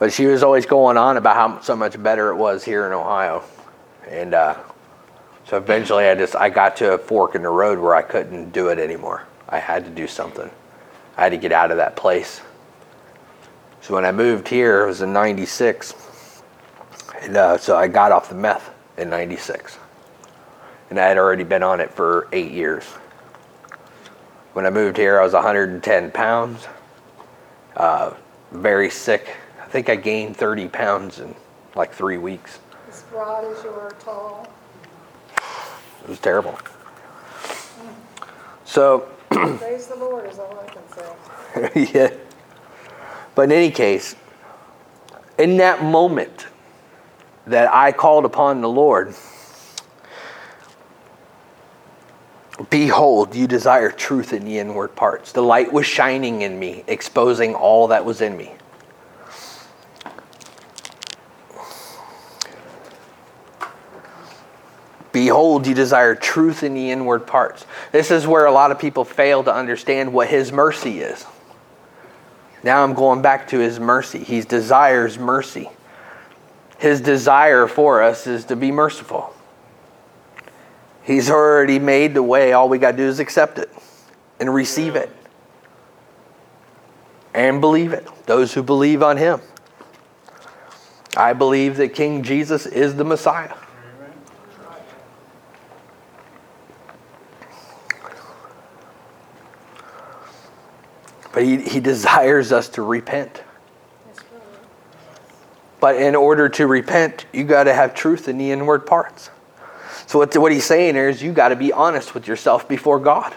But 0.00 0.12
she 0.12 0.26
was 0.26 0.42
always 0.42 0.66
going 0.66 0.96
on 0.96 1.16
about 1.16 1.36
how 1.36 1.60
so 1.60 1.76
much 1.76 2.02
better 2.02 2.30
it 2.30 2.36
was 2.36 2.64
here 2.64 2.86
in 2.86 2.92
Ohio. 2.92 3.44
And 4.08 4.34
uh, 4.34 4.58
so 5.52 5.58
eventually 5.58 6.06
I 6.06 6.14
just 6.14 6.34
I 6.34 6.48
got 6.48 6.76
to 6.76 6.94
a 6.94 6.98
fork 6.98 7.34
in 7.34 7.42
the 7.42 7.50
road 7.50 7.78
where 7.78 7.94
I 7.94 8.00
couldn't 8.00 8.52
do 8.52 8.68
it 8.68 8.78
anymore. 8.78 9.26
I 9.50 9.58
had 9.58 9.84
to 9.84 9.90
do 9.90 10.06
something. 10.06 10.50
I 11.18 11.24
had 11.24 11.32
to 11.32 11.36
get 11.36 11.52
out 11.52 11.70
of 11.70 11.76
that 11.76 11.94
place. 11.94 12.40
So 13.82 13.92
when 13.92 14.06
I 14.06 14.12
moved 14.12 14.48
here, 14.48 14.84
it 14.84 14.86
was 14.86 15.02
in 15.02 15.12
96. 15.12 16.42
And 17.20 17.36
uh, 17.36 17.58
so 17.58 17.76
I 17.76 17.86
got 17.86 18.12
off 18.12 18.30
the 18.30 18.34
meth 18.34 18.70
in 18.96 19.10
96. 19.10 19.76
And 20.88 20.98
I 20.98 21.06
had 21.06 21.18
already 21.18 21.44
been 21.44 21.62
on 21.62 21.80
it 21.80 21.90
for 21.90 22.28
eight 22.32 22.52
years. 22.52 22.84
When 24.54 24.64
I 24.64 24.70
moved 24.70 24.96
here, 24.96 25.20
I 25.20 25.22
was 25.22 25.34
110 25.34 26.12
pounds, 26.12 26.66
uh, 27.76 28.14
very 28.52 28.88
sick. 28.88 29.36
I 29.62 29.66
think 29.66 29.90
I 29.90 29.96
gained 29.96 30.34
30 30.34 30.68
pounds 30.68 31.18
in 31.18 31.34
like 31.74 31.92
three 31.92 32.16
weeks 32.16 32.58
As 32.88 33.02
broad 33.02 33.44
as 33.44 33.62
you 33.62 33.68
are 33.68 33.90
tall. 34.00 34.48
It 36.02 36.08
was 36.08 36.18
terrible. 36.18 36.58
So, 38.64 39.08
praise 39.30 39.86
the 39.86 39.96
Lord 39.96 40.28
is 40.28 40.38
all 40.38 40.58
I 40.58 40.70
can 40.70 41.84
say. 41.84 41.90
yeah. 41.94 42.10
But 43.34 43.42
in 43.42 43.52
any 43.52 43.70
case, 43.70 44.16
in 45.38 45.58
that 45.58 45.82
moment 45.82 46.46
that 47.46 47.72
I 47.72 47.92
called 47.92 48.24
upon 48.24 48.60
the 48.60 48.68
Lord, 48.68 49.14
behold, 52.70 53.34
you 53.34 53.46
desire 53.46 53.90
truth 53.90 54.32
in 54.32 54.44
the 54.44 54.58
inward 54.58 54.94
parts. 54.94 55.32
The 55.32 55.42
light 55.42 55.72
was 55.72 55.86
shining 55.86 56.42
in 56.42 56.58
me, 56.58 56.84
exposing 56.86 57.54
all 57.54 57.88
that 57.88 58.04
was 58.04 58.20
in 58.20 58.36
me. 58.36 58.52
Behold, 65.12 65.66
you 65.66 65.74
desire 65.74 66.14
truth 66.14 66.62
in 66.62 66.74
the 66.74 66.90
inward 66.90 67.26
parts. 67.26 67.66
This 67.92 68.10
is 68.10 68.26
where 68.26 68.46
a 68.46 68.52
lot 68.52 68.70
of 68.70 68.78
people 68.78 69.04
fail 69.04 69.44
to 69.44 69.54
understand 69.54 70.12
what 70.12 70.28
His 70.28 70.50
mercy 70.50 71.00
is. 71.00 71.26
Now 72.62 72.82
I'm 72.82 72.94
going 72.94 73.22
back 73.22 73.48
to 73.48 73.58
His 73.58 73.78
mercy. 73.78 74.24
He 74.24 74.40
desires 74.40 75.18
mercy. 75.18 75.68
His 76.78 77.00
desire 77.00 77.66
for 77.66 78.02
us 78.02 78.26
is 78.26 78.46
to 78.46 78.56
be 78.56 78.72
merciful. 78.72 79.34
He's 81.02 81.30
already 81.30 81.78
made 81.78 82.14
the 82.14 82.22
way. 82.22 82.52
All 82.52 82.68
we 82.68 82.78
got 82.78 82.92
to 82.92 82.96
do 82.96 83.04
is 83.04 83.18
accept 83.18 83.58
it 83.58 83.70
and 84.40 84.52
receive 84.52 84.96
it 84.96 85.10
and 87.34 87.60
believe 87.60 87.92
it. 87.92 88.06
Those 88.26 88.54
who 88.54 88.62
believe 88.62 89.02
on 89.02 89.16
Him. 89.16 89.40
I 91.16 91.34
believe 91.34 91.76
that 91.76 91.94
King 91.94 92.22
Jesus 92.22 92.66
is 92.66 92.96
the 92.96 93.04
Messiah. 93.04 93.54
But 101.32 101.44
he, 101.44 101.58
he 101.58 101.80
desires 101.92 102.52
us 102.52 102.68
to 102.70 102.82
repent. 102.82 103.42
But 105.80 105.96
in 105.96 106.14
order 106.14 106.48
to 106.50 106.66
repent, 106.68 107.26
you 107.32 107.42
got 107.42 107.64
to 107.64 107.74
have 107.74 107.92
truth 107.92 108.28
in 108.28 108.38
the 108.38 108.52
inward 108.52 108.86
parts. 108.86 109.30
So 110.06 110.18
what, 110.18 110.36
what 110.36 110.52
he's 110.52 110.64
saying 110.64 110.94
is 110.94 111.22
you 111.22 111.32
got 111.32 111.48
to 111.48 111.56
be 111.56 111.72
honest 111.72 112.14
with 112.14 112.28
yourself 112.28 112.68
before 112.68 113.00
God. 113.00 113.34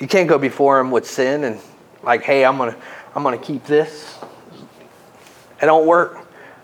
You 0.00 0.08
can't 0.08 0.28
go 0.28 0.38
before 0.38 0.80
him 0.80 0.90
with 0.90 1.08
sin 1.08 1.44
and 1.44 1.60
like, 2.02 2.22
hey, 2.22 2.44
I'm 2.44 2.58
gonna 2.58 2.76
I'm 3.14 3.22
gonna 3.22 3.38
keep 3.38 3.64
this. 3.64 4.18
It 5.62 5.66
don't 5.66 5.86
work. 5.86 6.18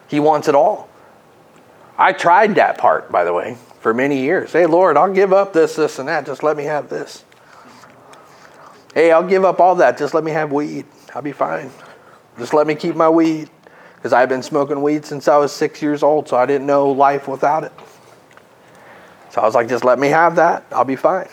He 0.08 0.20
wants 0.20 0.48
it 0.48 0.54
all. 0.54 0.88
I 1.96 2.12
tried 2.12 2.56
that 2.56 2.78
part, 2.78 3.12
by 3.12 3.24
the 3.24 3.32
way, 3.32 3.56
for 3.80 3.94
many 3.94 4.22
years. 4.22 4.52
Hey 4.52 4.66
Lord, 4.66 4.96
I'll 4.96 5.12
give 5.12 5.32
up 5.32 5.52
this, 5.52 5.76
this, 5.76 5.98
and 5.98 6.08
that. 6.08 6.26
Just 6.26 6.42
let 6.42 6.56
me 6.56 6.64
have 6.64 6.88
this. 6.88 7.24
Hey, 8.94 9.12
I'll 9.12 9.26
give 9.26 9.44
up 9.44 9.60
all 9.60 9.76
that. 9.76 9.98
Just 9.98 10.14
let 10.14 10.24
me 10.24 10.32
have 10.32 10.50
weed. 10.50 10.84
I'll 11.14 11.22
be 11.22 11.32
fine. 11.32 11.70
Just 12.38 12.54
let 12.54 12.66
me 12.66 12.74
keep 12.74 12.96
my 12.96 13.08
weed. 13.08 13.48
Because 13.94 14.12
I've 14.12 14.28
been 14.28 14.42
smoking 14.42 14.82
weed 14.82 15.04
since 15.04 15.28
I 15.28 15.36
was 15.36 15.52
six 15.52 15.82
years 15.82 16.02
old, 16.02 16.26
so 16.28 16.36
I 16.36 16.46
didn't 16.46 16.66
know 16.66 16.90
life 16.90 17.28
without 17.28 17.64
it. 17.64 17.72
So 19.30 19.40
I 19.42 19.44
was 19.44 19.54
like, 19.54 19.68
just 19.68 19.84
let 19.84 19.98
me 19.98 20.08
have 20.08 20.36
that. 20.36 20.64
I'll 20.72 20.84
be 20.84 20.96
fine. 20.96 21.28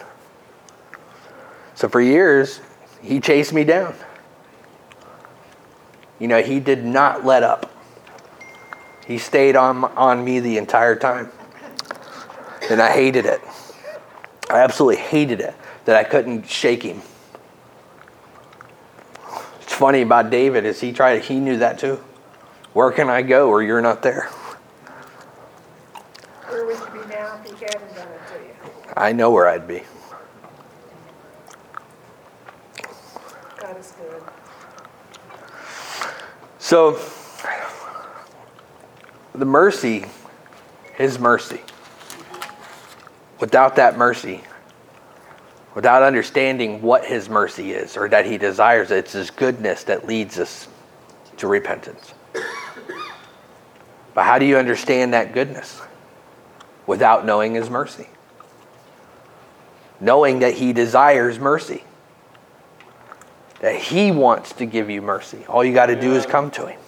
So 1.74 1.88
for 1.88 2.02
years, 2.02 2.60
he 3.02 3.20
chased 3.20 3.54
me 3.54 3.64
down. 3.64 3.96
You 6.20 6.28
know, 6.28 6.42
he 6.42 6.60
did 6.60 6.84
not 6.84 7.26
let 7.26 7.42
up. 7.42 7.72
He 9.08 9.18
stayed 9.18 9.56
on, 9.56 9.86
on 9.96 10.24
me 10.24 10.40
the 10.42 10.58
entire 10.58 10.96
time. 10.96 11.32
And 12.70 12.82
I 12.82 12.92
hated 12.92 13.26
it. 13.26 13.42
I 14.50 14.60
absolutely 14.60 15.02
hated 15.02 15.40
it 15.40 15.56
that 15.86 15.96
I 15.96 16.04
couldn't 16.04 16.48
shake 16.48 16.84
him 16.84 17.02
funny 19.78 20.02
about 20.02 20.32
David 20.32 20.66
is 20.66 20.82
he 20.82 20.92
tried 20.92 21.22
he 21.22 21.40
knew 21.40 21.58
that 21.58 21.78
too. 21.78 22.04
Where 22.74 22.92
can 22.92 23.10
I 23.10 23.22
go 23.22 23.50
where 23.50 23.62
you're 23.62 23.82
not 23.82 24.02
there? 24.02 24.26
Where 26.48 26.66
would 26.66 26.78
you 26.80 27.02
be 27.02 27.08
now 27.08 27.40
if 27.44 27.60
he 27.60 27.66
hadn't 27.66 27.96
done 27.96 28.08
it 28.08 28.22
to 28.34 28.44
you? 28.44 28.72
I 28.96 29.14
know 29.14 29.30
where 29.30 29.48
I'd 29.48 29.68
be. 29.68 29.84
God 33.60 33.78
is 33.80 33.94
good. 34.00 34.24
So 36.58 37.00
the 39.36 39.46
mercy, 39.46 40.06
his 40.96 41.20
mercy. 41.20 41.62
Without 43.40 43.76
that 43.76 43.96
mercy, 43.96 44.42
without 45.78 46.02
understanding 46.02 46.82
what 46.82 47.06
his 47.06 47.30
mercy 47.30 47.72
is 47.72 47.98
or 47.98 48.10
that 48.10 48.26
he 48.26 48.40
desires. 48.40 48.90
It's 48.90 49.14
his 49.14 49.30
goodness 49.30 49.84
that 49.84 50.08
leads 50.08 50.40
us 50.40 50.68
to 51.38 51.46
repentance. 51.46 52.16
But 54.16 54.24
how 54.24 54.40
do 54.40 54.46
you 54.46 54.58
understand 54.58 55.14
that 55.14 55.36
goodness 55.36 55.80
without 56.88 57.28
knowing 57.28 57.54
his 57.54 57.70
mercy? 57.70 58.08
Knowing 60.02 60.40
that 60.40 60.56
he 60.56 60.74
desires 60.74 61.38
mercy, 61.38 61.84
that 63.60 63.76
he 63.76 64.12
wants 64.12 64.54
to 64.54 64.66
give 64.66 64.90
you 64.90 65.04
mercy. 65.04 65.46
All 65.48 65.64
you 65.64 65.76
got 65.76 65.86
to 65.86 66.02
do 66.02 66.16
is 66.16 66.26
come 66.26 66.50
to 66.50 66.66
him. 66.66 66.80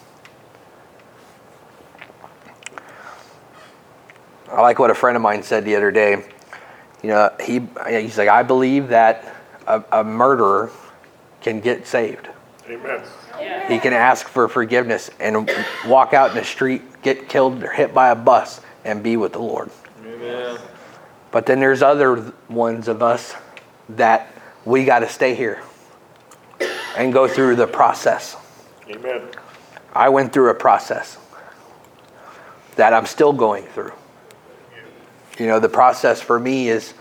I 4.51 4.61
like 4.61 4.79
what 4.79 4.89
a 4.89 4.95
friend 4.95 5.15
of 5.15 5.21
mine 5.21 5.43
said 5.43 5.63
the 5.63 5.75
other 5.75 5.91
day 5.91 6.23
you 7.03 7.09
know, 7.09 7.31
he, 7.39 7.61
he's 7.87 8.17
like, 8.17 8.29
I 8.29 8.43
believe 8.43 8.89
that 8.89 9.35
a, 9.67 9.83
a 9.91 10.03
murderer 10.03 10.71
can 11.41 11.59
get 11.59 11.87
saved. 11.87 12.27
Amen. 12.69 13.03
He 13.67 13.79
can 13.79 13.93
ask 13.93 14.27
for 14.27 14.47
forgiveness 14.47 15.09
and 15.19 15.49
walk 15.87 16.13
out 16.13 16.31
in 16.31 16.35
the 16.35 16.43
street, 16.43 17.01
get 17.01 17.29
killed 17.29 17.63
or 17.63 17.71
hit 17.71 17.93
by 17.93 18.09
a 18.09 18.15
bus, 18.15 18.61
and 18.83 19.01
be 19.01 19.15
with 19.17 19.33
the 19.33 19.39
Lord. 19.39 19.69
Amen. 20.05 20.59
But 21.31 21.45
then 21.45 21.59
there's 21.59 21.81
other 21.81 22.33
ones 22.49 22.87
of 22.87 23.01
us 23.01 23.35
that 23.89 24.27
we 24.65 24.85
got 24.85 24.99
to 24.99 25.09
stay 25.09 25.35
here 25.35 25.61
and 26.97 27.13
go 27.13 27.27
through 27.27 27.55
the 27.55 27.67
process. 27.67 28.35
Amen. 28.89 29.21
I 29.93 30.09
went 30.09 30.33
through 30.33 30.49
a 30.49 30.55
process 30.55 31.17
that 32.75 32.93
I'm 32.93 33.05
still 33.05 33.33
going 33.33 33.63
through. 33.65 33.93
You 35.39 35.47
know, 35.47 35.59
the 35.59 35.69
process 35.69 36.21
for 36.21 36.39
me 36.39 36.69
is 36.69 36.93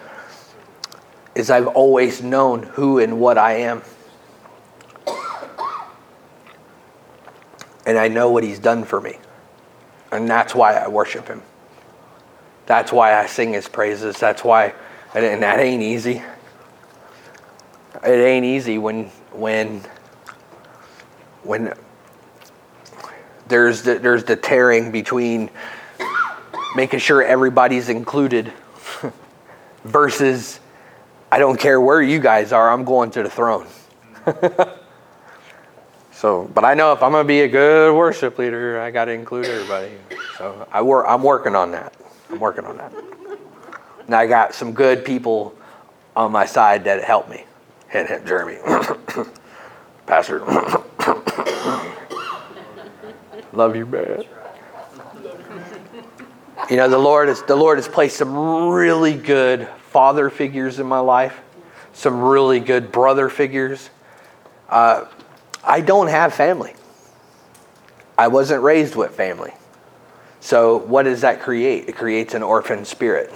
is 1.35 1.51
I've 1.51 1.66
always 1.68 2.22
known 2.22 2.62
who 2.62 2.98
and 2.98 3.20
what 3.20 3.38
I 3.38 3.59
am. 3.59 3.83
And 7.87 7.96
I 7.96 8.09
know 8.09 8.31
what 8.31 8.44
he's 8.44 8.59
done 8.59 8.85
for 8.85 9.01
me. 9.01 9.18
And 10.11 10.29
that's 10.29 10.55
why 10.55 10.74
I 10.74 10.88
worship 10.88 11.29
him. 11.29 11.42
That's 12.66 12.92
why 12.92 13.18
I 13.18 13.27
sing 13.27 13.53
his 13.53 13.68
praises. 13.68 14.18
That's 14.18 14.44
why 14.44 14.74
and 15.14 15.42
that 15.42 15.59
ain't 15.59 15.83
easy. 15.83 16.22
It 18.05 18.09
ain't 18.09 18.44
easy 18.44 18.79
when 18.79 19.07
when 19.33 19.83
when 21.42 21.74
there's 23.48 23.83
the, 23.83 23.98
there's 23.98 24.24
the 24.24 24.37
tearing 24.37 24.92
between 24.92 25.51
making 26.76 27.00
sure 27.00 27.22
everybody's 27.22 27.88
included 27.88 28.52
versus 29.85 30.61
I 31.31 31.38
don't 31.38 31.59
care 31.59 31.81
where 31.81 32.00
you 32.00 32.20
guys 32.20 32.52
are, 32.52 32.70
I'm 32.70 32.85
going 32.85 33.11
to 33.12 33.22
the 33.22 33.31
throne. 33.31 33.66
so, 36.12 36.50
but 36.54 36.64
I 36.64 36.74
know 36.74 36.92
if 36.92 37.02
I'm 37.02 37.12
going 37.12 37.24
to 37.24 37.28
be 37.28 37.40
a 37.40 37.48
good 37.48 37.94
worship 37.96 38.38
leader, 38.38 38.81
I 38.81 38.90
got 38.90 39.07
to 39.07 39.12
include 39.12 39.46
everybody. 39.46 39.92
So 40.37 40.66
I 40.72 40.83
work, 40.83 41.07
I'm 41.09 41.22
working 41.22 41.54
on 41.54 41.70
that. 41.72 41.94
I'm 42.31 42.40
working 42.40 42.64
on 42.64 42.76
that. 42.78 42.92
And 44.07 44.14
I 44.14 44.26
got 44.26 44.54
some 44.54 44.72
good 44.72 45.04
people 45.04 45.54
on 46.16 46.33
my 46.33 46.46
side 46.46 46.85
that 46.85 47.04
help 47.04 47.28
me. 47.28 47.44
Hint, 47.88 48.09
hint, 48.09 48.26
Jeremy. 48.26 48.59
Pastor. 50.07 50.40
Love 53.52 53.76
you, 53.76 53.87
man. 53.87 54.24
You 56.70 56.76
know, 56.76 56.88
the 56.88 56.98
Lord 56.98 57.28
has 57.28 57.42
the 57.42 57.57
Lord 57.57 57.78
has 57.78 57.88
placed 57.88 58.16
some 58.18 58.68
really 58.68 59.14
good 59.14 59.68
father 59.90 60.28
figures 60.28 60.78
in 60.78 60.87
my 60.87 60.98
life, 60.98 61.40
some 61.94 62.20
really 62.20 62.61
good 62.61 62.92
brother 62.92 63.31
figures. 63.31 63.88
Uh, 64.68 65.07
I 65.64 65.81
don't 65.81 66.09
have 66.09 66.35
family. 66.35 66.74
I 68.18 68.28
wasn't 68.28 68.62
raised 68.62 68.96
with 68.96 69.14
family. 69.14 69.52
So 70.40 70.76
what 70.76 71.04
does 71.04 71.22
that 71.22 71.40
create? 71.40 71.88
It 71.88 71.96
creates 71.96 72.35
an 72.35 72.42
orphan 72.42 72.85
spirit. 72.85 73.33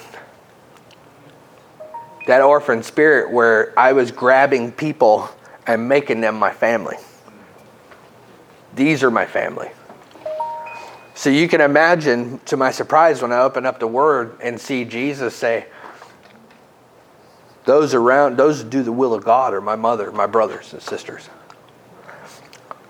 That 2.27 2.43
orphan 2.43 2.83
spirit 2.83 3.33
where 3.33 3.73
I 3.79 3.93
was 3.93 4.11
grabbing 4.11 4.73
people 4.73 5.29
and 5.67 5.89
making 5.89 6.21
them 6.21 6.39
my 6.39 6.53
family. 6.53 6.97
These 8.75 9.03
are 9.03 9.11
my 9.11 9.27
family. 9.27 9.71
So 11.15 11.31
you 11.31 11.47
can 11.47 11.61
imagine, 11.61 12.41
to 12.47 12.57
my 12.57 12.71
surprise, 12.71 13.21
when 13.23 13.33
I 13.33 13.41
open 13.41 13.67
up 13.67 13.79
the 13.79 13.87
Word 13.87 14.39
and 14.43 14.61
see 14.61 14.85
Jesus 14.85 15.35
say, 15.37 15.67
those 17.65 17.95
around, 17.95 18.37
those 18.37 18.63
who 18.63 18.69
do 18.69 18.83
the 18.83 18.93
will 18.93 19.15
of 19.15 19.25
God 19.25 19.55
are 19.55 19.61
my 19.61 19.77
mother, 19.77 20.11
my 20.11 20.27
brothers 20.27 20.73
and 20.73 20.83
sisters. 20.83 21.29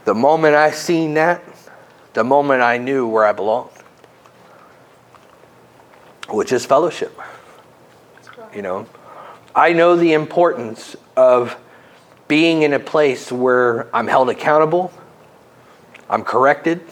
The 0.04 0.14
moment 0.14 0.54
I 0.54 0.70
seen 0.70 1.14
that, 1.14 1.42
the 2.14 2.24
moment 2.24 2.62
I 2.62 2.78
knew 2.78 3.06
where 3.06 3.24
I 3.24 3.32
belonged, 3.32 3.70
which 6.28 6.52
is 6.52 6.64
fellowship. 6.64 7.18
You 8.54 8.62
know, 8.62 8.86
I 9.54 9.72
know 9.72 9.96
the 9.96 10.14
importance 10.14 10.96
of 11.16 11.56
being 12.28 12.62
in 12.62 12.72
a 12.72 12.80
place 12.80 13.30
where 13.30 13.94
I'm 13.94 14.06
held 14.06 14.30
accountable, 14.30 14.92
I'm 16.08 16.24
corrected, 16.24 16.82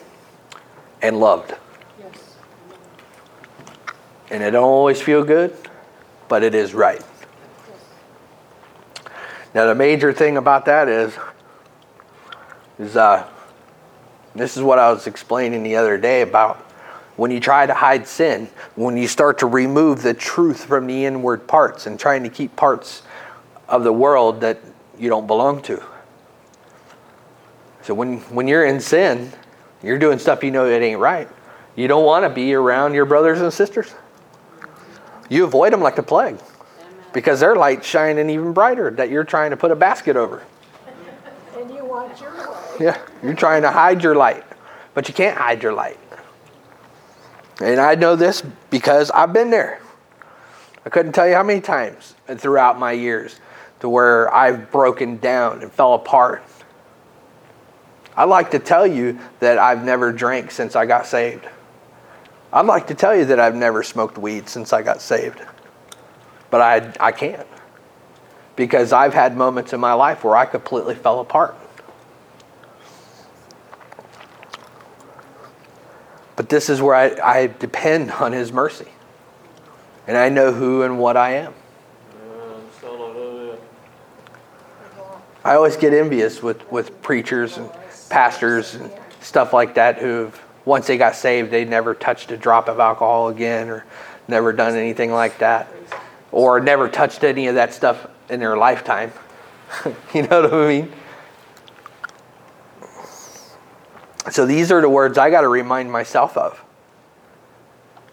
and 1.03 1.19
loved. 1.19 1.55
Yes. 1.99 2.37
And 4.31 4.43
it 4.43 4.51
don't 4.53 4.65
always 4.65 5.01
feel 5.01 5.25
good, 5.25 5.57
but 6.29 6.43
it 6.43 6.55
is 6.55 6.75
right. 6.75 7.03
Now 9.55 9.67
the 9.67 9.75
major 9.75 10.13
thing 10.13 10.37
about 10.37 10.67
that 10.67 10.89
is 10.89 11.17
is 12.79 12.97
uh 12.97 13.29
this 14.35 14.57
is 14.57 14.63
what 14.63 14.79
I 14.79 14.93
was 14.93 15.07
explaining 15.07 15.63
the 15.65 15.77
other 15.77 15.99
day 15.99 16.23
about 16.23 16.59
when 17.17 17.31
you 17.31 17.41
try 17.41 17.67
to 17.67 17.75
hide 17.75 18.07
sin, 18.07 18.49
when 18.77 18.97
you 18.97 19.09
start 19.09 19.39
to 19.41 19.47
remove 19.47 20.03
the 20.03 20.15
truth 20.15 20.65
from 20.65 20.87
the 20.87 21.05
inward 21.05 21.47
parts 21.47 21.87
and 21.87 21.99
trying 21.99 22.23
to 22.23 22.29
keep 22.31 22.55
parts 22.57 23.03
of 23.69 23.85
the 23.85 23.93
world 23.93 24.41
that 24.41 24.61
you 24.99 25.09
don't 25.09 25.27
belong 25.27 25.61
to. 25.63 25.83
So 27.83 27.93
when 27.95 28.19
when 28.31 28.47
you're 28.47 28.65
in 28.65 28.81
sin, 28.81 29.33
you're 29.83 29.99
doing 29.99 30.19
stuff 30.19 30.45
you 30.45 30.51
know 30.51 30.69
that 30.69 30.83
ain't 30.83 31.01
right. 31.01 31.29
You 31.77 31.89
don't 31.89 32.05
want 32.05 32.25
to 32.25 32.31
be 32.31 32.55
around 32.55 32.95
your 32.95 33.07
brothers 33.07 33.41
and 33.41 33.53
sisters. 33.53 33.95
You 35.29 35.45
avoid 35.45 35.73
them 35.73 35.81
like 35.81 35.97
the 35.97 36.03
plague 36.03 36.39
because 37.13 37.41
their 37.41 37.57
light's 37.57 37.87
shining 37.87 38.29
even 38.31 38.53
brighter 38.53 38.91
that 38.91 39.11
you're 39.11 39.25
trying 39.25 39.51
to 39.51 39.57
put 39.57 39.71
a 39.71 39.77
basket 39.77 40.17
over. 40.17 40.43
And 41.57 41.71
you 41.71 41.85
want 41.85 42.21
your 42.21 42.31
way. 42.31 42.57
Yeah, 42.81 42.99
you're 43.23 43.35
trying 43.35 43.63
to 43.63 43.71
hide 43.71 44.03
your 44.03 44.15
light, 44.15 44.45
but 44.95 45.09
you 45.09 45.15
can't 45.15 45.37
hide 45.37 45.63
your 45.63 45.73
light. 45.73 45.99
And 47.61 47.81
I 47.81 47.95
know 47.95 48.17
this 48.17 48.43
because 48.71 49.11
I've 49.11 49.33
been 49.33 49.51
there. 49.51 49.81
I 50.85 50.89
couldn't 50.89 51.13
tell 51.13 51.29
you 51.29 51.35
how 51.35 51.43
many 51.43 51.61
times 51.61 52.15
throughout 52.27 52.79
my 52.79 52.93
years 52.93 53.39
to 53.81 53.89
where 53.89 54.33
I've 54.35 54.71
broken 54.71 55.19
down 55.19 55.63
and 55.63 55.71
fell 55.71 55.95
apart. 55.95 56.43
I'd 58.21 58.29
like 58.29 58.51
to 58.51 58.59
tell 58.59 58.87
you 58.87 59.19
that 59.39 59.57
I've 59.57 59.83
never 59.83 60.13
drank 60.13 60.51
since 60.51 60.77
I 60.77 60.85
got 60.85 61.07
saved. 61.07 61.49
I'd 62.53 62.67
like 62.67 62.89
to 62.89 62.95
tell 62.95 63.17
you 63.17 63.25
that 63.25 63.41
I've 63.41 63.55
never 63.55 63.83
smoked 63.83 64.19
weed 64.19 64.47
since 64.47 64.75
I 64.75 64.83
got 64.83 65.01
saved. 65.01 65.41
But 66.51 66.61
I, 66.61 66.93
I 67.01 67.13
can't. 67.13 67.47
Because 68.57 68.93
I've 68.93 69.15
had 69.15 69.39
moments 69.39 69.73
in 69.73 69.81
my 69.81 69.95
life 69.95 70.23
where 70.23 70.37
I 70.37 70.45
completely 70.45 70.95
fell 70.97 71.21
apart. 71.21 71.57
But 76.37 76.51
this 76.51 76.69
is 76.69 76.83
where 76.83 76.95
I, 76.95 77.17
I 77.25 77.47
depend 77.47 78.11
on 78.11 78.33
His 78.33 78.53
mercy. 78.53 78.89
And 80.07 80.19
I 80.19 80.29
know 80.29 80.53
who 80.53 80.83
and 80.83 80.99
what 80.99 81.17
I 81.17 81.37
am. 81.37 81.55
I 85.43 85.55
always 85.55 85.79
get 85.79 85.95
envious 85.95 86.43
with, 86.43 86.71
with 86.71 87.01
preachers 87.01 87.57
and 87.57 87.71
pastors 88.11 88.75
and 88.75 88.91
stuff 89.21 89.53
like 89.53 89.75
that 89.75 89.99
who've, 89.99 90.39
once 90.67 90.87
they 90.87 90.99
got 90.99 91.15
saved, 91.15 91.51
they 91.51 91.65
never 91.65 91.95
touched 91.95 92.31
a 92.31 92.37
drop 92.37 92.69
of 92.69 92.79
alcohol 92.79 93.29
again 93.29 93.71
or 93.71 93.87
never 94.29 94.53
done 94.53 94.77
anything 94.77 95.11
like 95.11 95.39
that 95.39 95.73
or 96.33 96.61
never 96.61 96.89
touched 96.89 97.25
any 97.25 97.47
of 97.47 97.55
that 97.55 97.73
stuff 97.73 98.07
in 98.29 98.41
their 98.41 98.57
lifetime. 98.57 99.13
you 100.15 100.23
know 100.23 100.43
what 100.43 100.53
I 100.53 100.69
mean? 100.69 100.93
So 104.31 104.47
these 104.47 104.71
are 104.71 104.81
the 104.81 104.89
words 104.89 105.19
I 105.19 105.31
got 105.31 105.41
to 105.41 105.49
remind 105.49 105.91
myself 105.91 106.37
of. 106.37 106.63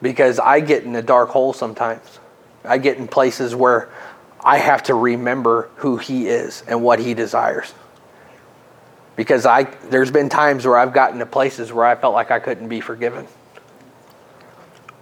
Because 0.01 0.39
I 0.39 0.59
get 0.59 0.83
in 0.83 0.95
a 0.95 1.01
dark 1.01 1.29
hole 1.29 1.53
sometimes. 1.53 2.19
I 2.63 2.77
get 2.77 2.97
in 2.97 3.07
places 3.07 3.55
where 3.55 3.89
I 4.39 4.57
have 4.57 4.83
to 4.83 4.93
remember 4.93 5.69
who 5.77 5.97
he 5.97 6.27
is 6.27 6.63
and 6.67 6.83
what 6.83 6.99
he 6.99 7.13
desires. 7.13 7.73
Because 9.17 9.45
I 9.45 9.63
there's 9.63 10.11
been 10.11 10.29
times 10.29 10.65
where 10.65 10.77
I've 10.77 10.93
gotten 10.93 11.19
to 11.19 11.25
places 11.25 11.73
where 11.73 11.85
I 11.85 11.95
felt 11.95 12.13
like 12.13 12.31
I 12.31 12.39
couldn't 12.39 12.69
be 12.69 12.79
forgiven. 12.79 13.27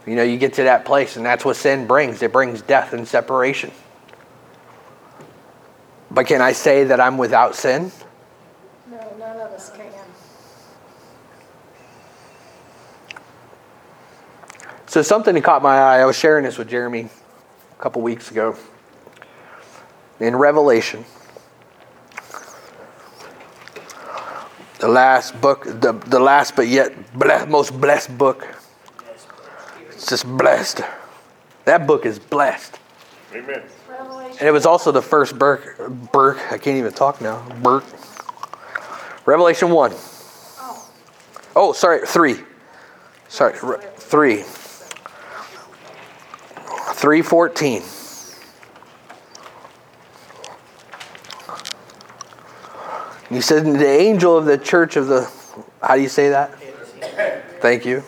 You 0.07 0.15
know, 0.15 0.23
you 0.23 0.37
get 0.37 0.53
to 0.53 0.63
that 0.63 0.85
place 0.85 1.17
and 1.17 1.25
that's 1.25 1.45
what 1.45 1.55
sin 1.55 1.85
brings. 1.85 2.23
It 2.23 2.31
brings 2.31 2.63
death 2.63 2.93
and 2.93 3.07
separation. 3.07 3.71
But 6.09 6.25
can 6.25 6.41
I 6.41 6.53
say 6.53 6.85
that 6.85 6.99
I'm 6.99 7.19
without 7.19 7.55
sin? 7.55 7.91
No, 8.89 8.97
none 9.19 9.37
of 9.37 9.51
us 9.51 9.69
can. 9.69 9.85
So 14.87 15.01
something 15.01 15.35
that 15.35 15.43
caught 15.43 15.61
my 15.61 15.75
eye, 15.77 15.99
I 15.99 16.05
was 16.05 16.17
sharing 16.17 16.45
this 16.45 16.57
with 16.57 16.69
Jeremy 16.69 17.09
a 17.77 17.81
couple 17.83 18.01
weeks 18.01 18.31
ago. 18.31 18.55
In 20.21 20.37
Revelation, 20.37 21.03
the 24.85 24.91
last 24.91 25.41
book, 25.41 25.63
the, 25.63 25.93
the 26.05 26.19
last 26.19 26.55
but 26.55 26.67
yet 26.67 26.93
blessed, 27.17 27.47
most 27.47 27.81
blessed 27.81 28.15
book. 28.19 28.47
It's 29.89 30.05
just 30.05 30.27
blessed. 30.37 30.81
That 31.63 31.87
book 31.87 32.05
is 32.05 32.19
blessed. 32.19 32.77
Amen. 33.33 33.63
And 34.39 34.47
it 34.47 34.51
was 34.51 34.67
also 34.67 34.91
the 34.91 35.01
first 35.01 35.39
Burke, 35.39 35.89
Burke, 36.11 36.37
I 36.51 36.59
can't 36.59 36.77
even 36.77 36.93
talk 36.93 37.19
now, 37.19 37.41
Burke, 37.63 37.83
Revelation 39.25 39.71
1. 39.71 39.91
Oh, 41.55 41.73
sorry, 41.73 42.05
3. 42.05 42.37
Sorry, 43.27 43.53
3. 43.55 44.43
314. 46.93 47.81
You 53.31 53.41
said 53.41 53.65
the 53.65 53.87
angel 53.87 54.37
of 54.37 54.45
the 54.45 54.57
church 54.57 54.95
of 54.95 55.07
the 55.07 55.29
how 55.81 55.95
do 55.95 56.01
you 56.01 56.09
say 56.09 56.29
that? 56.29 56.57
Thank 57.61 57.85
you. 57.85 58.03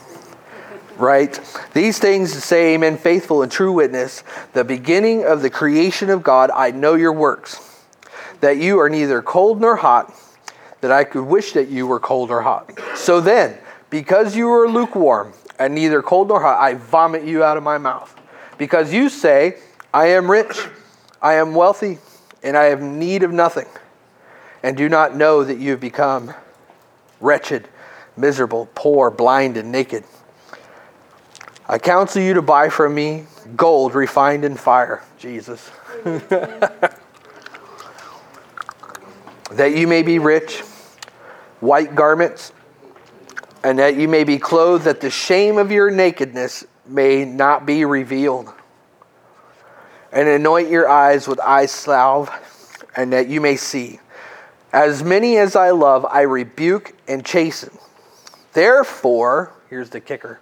Right? 0.98 1.40
These 1.74 2.00
things 2.00 2.44
say, 2.44 2.74
Amen, 2.74 2.98
faithful 2.98 3.44
and 3.44 3.52
true 3.52 3.72
witness, 3.72 4.24
the 4.54 4.64
beginning 4.64 5.24
of 5.24 5.44
the 5.44 5.50
creation 5.50 6.10
of 6.10 6.24
God, 6.24 6.50
I 6.50 6.72
know 6.72 6.96
your 6.96 7.14
works, 7.14 7.84
that 8.42 8.58
you 8.58 8.80
are 8.80 8.90
neither 8.90 9.22
cold 9.22 9.62
nor 9.62 9.76
hot, 9.76 10.12
that 10.82 10.92
I 10.92 11.04
could 11.04 11.26
wish 11.26 11.52
that 11.54 11.68
you 11.68 11.86
were 11.86 12.00
cold 12.00 12.32
or 12.32 12.42
hot. 12.42 12.72
So 12.96 13.22
then, 13.22 13.58
because 13.92 14.36
you 14.36 14.50
are 14.50 14.68
lukewarm 14.68 15.34
and 15.60 15.76
neither 15.76 16.02
cold 16.02 16.30
nor 16.30 16.42
hot, 16.42 16.60
I 16.60 16.74
vomit 16.74 17.26
you 17.26 17.44
out 17.44 17.58
of 17.58 17.64
my 17.64 17.78
mouth. 17.78 18.16
Because 18.58 18.92
you 18.92 19.10
say, 19.10 19.58
I 19.94 20.08
am 20.08 20.30
rich, 20.30 20.68
I 21.22 21.36
am 21.36 21.54
wealthy, 21.54 22.00
and 22.42 22.58
I 22.58 22.66
have 22.66 22.82
need 22.82 23.22
of 23.22 23.32
nothing, 23.32 23.68
and 24.64 24.76
do 24.76 24.90
not 24.90 25.16
know 25.16 25.44
that 25.44 25.58
you 25.58 25.72
have 25.72 25.80
become 25.80 26.34
wretched, 27.20 27.68
miserable, 28.16 28.70
poor, 28.76 29.10
blind, 29.12 29.58
and 29.58 29.72
naked. 29.72 30.04
I 31.68 31.78
counsel 31.80 32.22
you 32.22 32.34
to 32.36 32.42
buy 32.42 32.70
from 32.70 32.96
me 32.96 33.26
gold 33.56 33.94
refined 33.94 34.46
in 34.46 34.56
fire, 34.56 35.04
Jesus, 35.18 35.70
that 36.04 37.02
you 39.76 39.88
may 39.88 40.02
be 40.02 40.20
rich, 40.20 40.62
white 41.60 41.94
garments, 41.96 42.54
and 43.64 43.80
that 43.80 43.96
you 43.96 44.08
may 44.08 44.24
be 44.24 44.38
clothed, 44.38 44.86
that 44.86 45.02
the 45.02 45.10
shame 45.10 45.58
of 45.58 45.72
your 45.72 45.92
nakedness 45.92 46.66
may 46.86 47.26
not 47.26 47.66
be 47.66 47.84
revealed. 47.84 48.54
And 50.12 50.28
anoint 50.30 50.70
your 50.70 50.88
eyes 50.88 51.28
with 51.28 51.40
eye 51.42 51.66
salve, 51.66 52.30
and 52.96 53.12
that 53.12 53.28
you 53.28 53.42
may 53.42 53.58
see. 53.58 54.00
As 54.78 55.04
many 55.04 55.38
as 55.38 55.56
I 55.56 55.72
love, 55.72 56.06
I 56.06 56.22
rebuke 56.22 56.94
and 57.08 57.26
chasten. 57.26 57.76
Therefore, 58.54 59.52
here's 59.72 59.90
the 59.90 60.00
kicker 60.00 60.40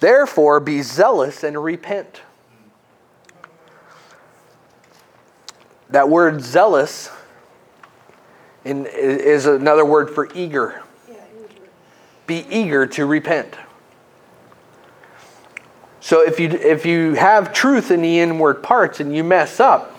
therefore 0.00 0.60
be 0.60 0.82
zealous 0.82 1.42
and 1.42 1.64
repent. 1.64 2.20
That 5.88 6.10
word 6.10 6.42
zealous 6.42 7.08
in, 8.66 8.84
is 8.84 9.46
another 9.46 9.86
word 9.86 10.10
for 10.10 10.28
eager. 10.34 10.82
Be 12.26 12.44
eager 12.50 12.86
to 12.88 13.06
repent. 13.06 13.56
So 16.00 16.20
if 16.20 16.38
you 16.38 16.50
if 16.50 16.84
you 16.84 17.14
have 17.14 17.54
truth 17.54 17.90
in 17.90 18.02
the 18.02 18.20
inward 18.20 18.62
parts 18.62 19.00
and 19.00 19.16
you 19.16 19.24
mess 19.24 19.60
up, 19.60 19.95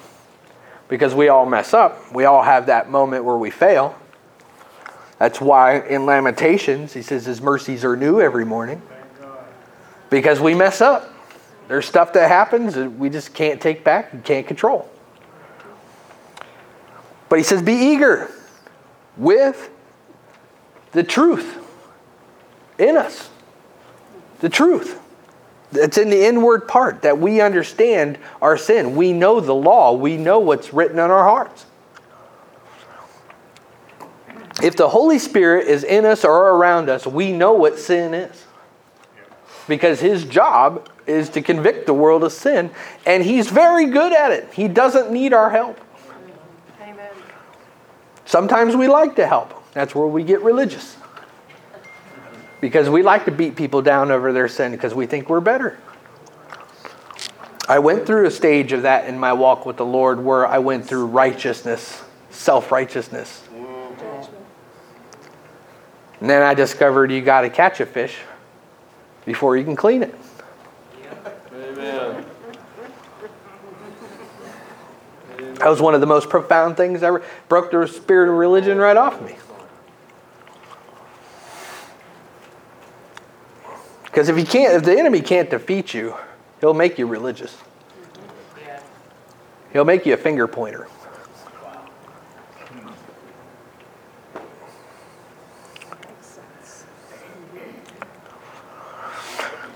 because 0.88 1.14
we 1.14 1.30
all 1.30 1.46
mess 1.46 1.74
up, 1.74 2.14
we 2.14 2.26
all 2.26 2.44
have 2.44 2.68
that 2.68 2.90
moment 2.90 3.26
where 3.26 3.38
we 3.38 3.50
fail. 3.50 3.96
That's 5.20 5.42
why 5.42 5.80
in 5.80 6.06
Lamentations 6.06 6.94
he 6.94 7.02
says 7.02 7.26
his 7.26 7.42
mercies 7.42 7.84
are 7.84 7.96
new 7.96 8.22
every 8.22 8.46
morning. 8.46 8.82
Because 10.10 10.40
we 10.40 10.54
mess 10.54 10.80
up. 10.80 11.14
There's 11.68 11.86
stuff 11.86 12.14
that 12.14 12.30
happens 12.30 12.76
that 12.76 12.90
we 12.90 13.10
just 13.10 13.34
can't 13.34 13.62
take 13.62 13.84
back 13.84 14.14
and 14.14 14.24
can't 14.24 14.48
control. 14.48 14.90
But 17.30 17.40
he 17.40 17.44
says, 17.44 17.62
be 17.62 17.74
eager 17.74 18.32
with 19.18 19.70
the 20.94 21.04
truth 21.04 21.58
in 22.80 22.96
us. 22.96 23.30
The 24.40 24.50
truth. 24.50 25.00
It's 25.74 25.98
in 25.98 26.10
the 26.10 26.26
inward 26.26 26.68
part 26.68 27.02
that 27.02 27.20
we 27.20 27.42
understand 27.42 28.18
our 28.42 28.58
sin. 28.58 28.96
We 28.96 29.12
know 29.12 29.40
the 29.40 29.56
law. 29.56 29.94
We 29.94 30.16
know 30.18 30.40
what's 30.40 30.74
written 30.74 30.98
on 31.00 31.12
our 31.12 31.24
hearts. 31.24 31.66
If 34.64 34.76
the 34.76 34.90
Holy 34.90 35.20
Spirit 35.20 35.68
is 35.68 35.84
in 35.84 36.06
us 36.06 36.24
or 36.26 36.52
around 36.52 36.90
us, 36.90 37.06
we 37.06 37.32
know 37.32 37.54
what 37.54 37.78
sin 37.78 38.14
is. 38.14 38.46
Because 39.68 40.00
his 40.00 40.24
job 40.24 40.90
is 41.06 41.30
to 41.30 41.42
convict 41.42 41.86
the 41.86 41.94
world 41.94 42.24
of 42.24 42.32
sin, 42.32 42.72
and 43.06 43.24
he's 43.24 43.50
very 43.50 43.88
good 43.88 44.14
at 44.14 44.32
it. 44.32 44.52
He 44.54 44.68
doesn't 44.68 45.12
need 45.12 45.34
our 45.34 45.50
help. 45.50 45.80
Amen. 46.82 47.12
Sometimes 48.26 48.76
we 48.76 48.88
like 48.88 49.16
to 49.18 49.28
help. 49.28 49.54
That's 49.74 49.94
where 49.94 50.08
we 50.08 50.24
get 50.24 50.42
religious. 50.42 50.98
Because 52.60 52.90
we 52.90 53.04
like 53.04 53.26
to 53.26 53.32
beat 53.32 53.56
people 53.56 53.82
down 53.82 54.12
over 54.12 54.34
their 54.34 54.48
sin 54.48 54.72
because 54.72 54.94
we 54.94 55.06
think 55.06 55.30
we're 55.30 55.40
better. 55.40 55.78
I 57.70 57.80
went 57.80 58.06
through 58.06 58.26
a 58.26 58.32
stage 58.32 58.72
of 58.72 58.84
that 58.84 59.08
in 59.08 59.20
my 59.20 59.34
walk 59.34 59.66
with 59.66 59.78
the 59.78 59.86
Lord 59.86 60.24
where 60.24 60.48
I 60.48 60.60
went 60.60 60.88
through 60.88 61.08
righteousness, 61.08 62.02
self 62.30 62.72
righteousness. 62.72 63.44
And 66.20 66.30
then 66.30 66.42
I 66.42 66.54
discovered 66.54 67.12
you 67.12 67.22
got 67.22 67.42
to 67.42 67.50
catch 67.50 67.80
a 67.80 67.86
fish 67.86 68.18
before 69.26 69.58
you 69.58 69.64
can 69.64 69.76
clean 69.76 70.02
it. 70.02 70.16
Amen. 71.54 72.26
That 75.38 75.68
was 75.68 75.82
one 75.82 75.94
of 75.94 76.02
the 76.02 76.08
most 76.08 76.30
profound 76.30 76.78
things 76.78 77.04
ever. 77.04 77.24
Broke 77.50 77.72
the 77.72 77.86
spirit 77.88 78.30
of 78.30 78.36
religion 78.36 78.78
right 78.78 78.98
off 78.98 79.22
me. 79.22 79.36
Because 84.18 84.30
if 84.30 84.40
you 84.40 84.46
can't, 84.46 84.74
if 84.74 84.84
the 84.84 84.98
enemy 84.98 85.22
can't 85.22 85.48
defeat 85.48 85.94
you, 85.94 86.16
he'll 86.60 86.74
make 86.74 86.98
you 86.98 87.06
religious. 87.06 87.56
He'll 89.72 89.86
make 89.86 90.08
you 90.08 90.16
a 90.16 90.18
finger 90.18 90.48
pointer. 90.48 90.88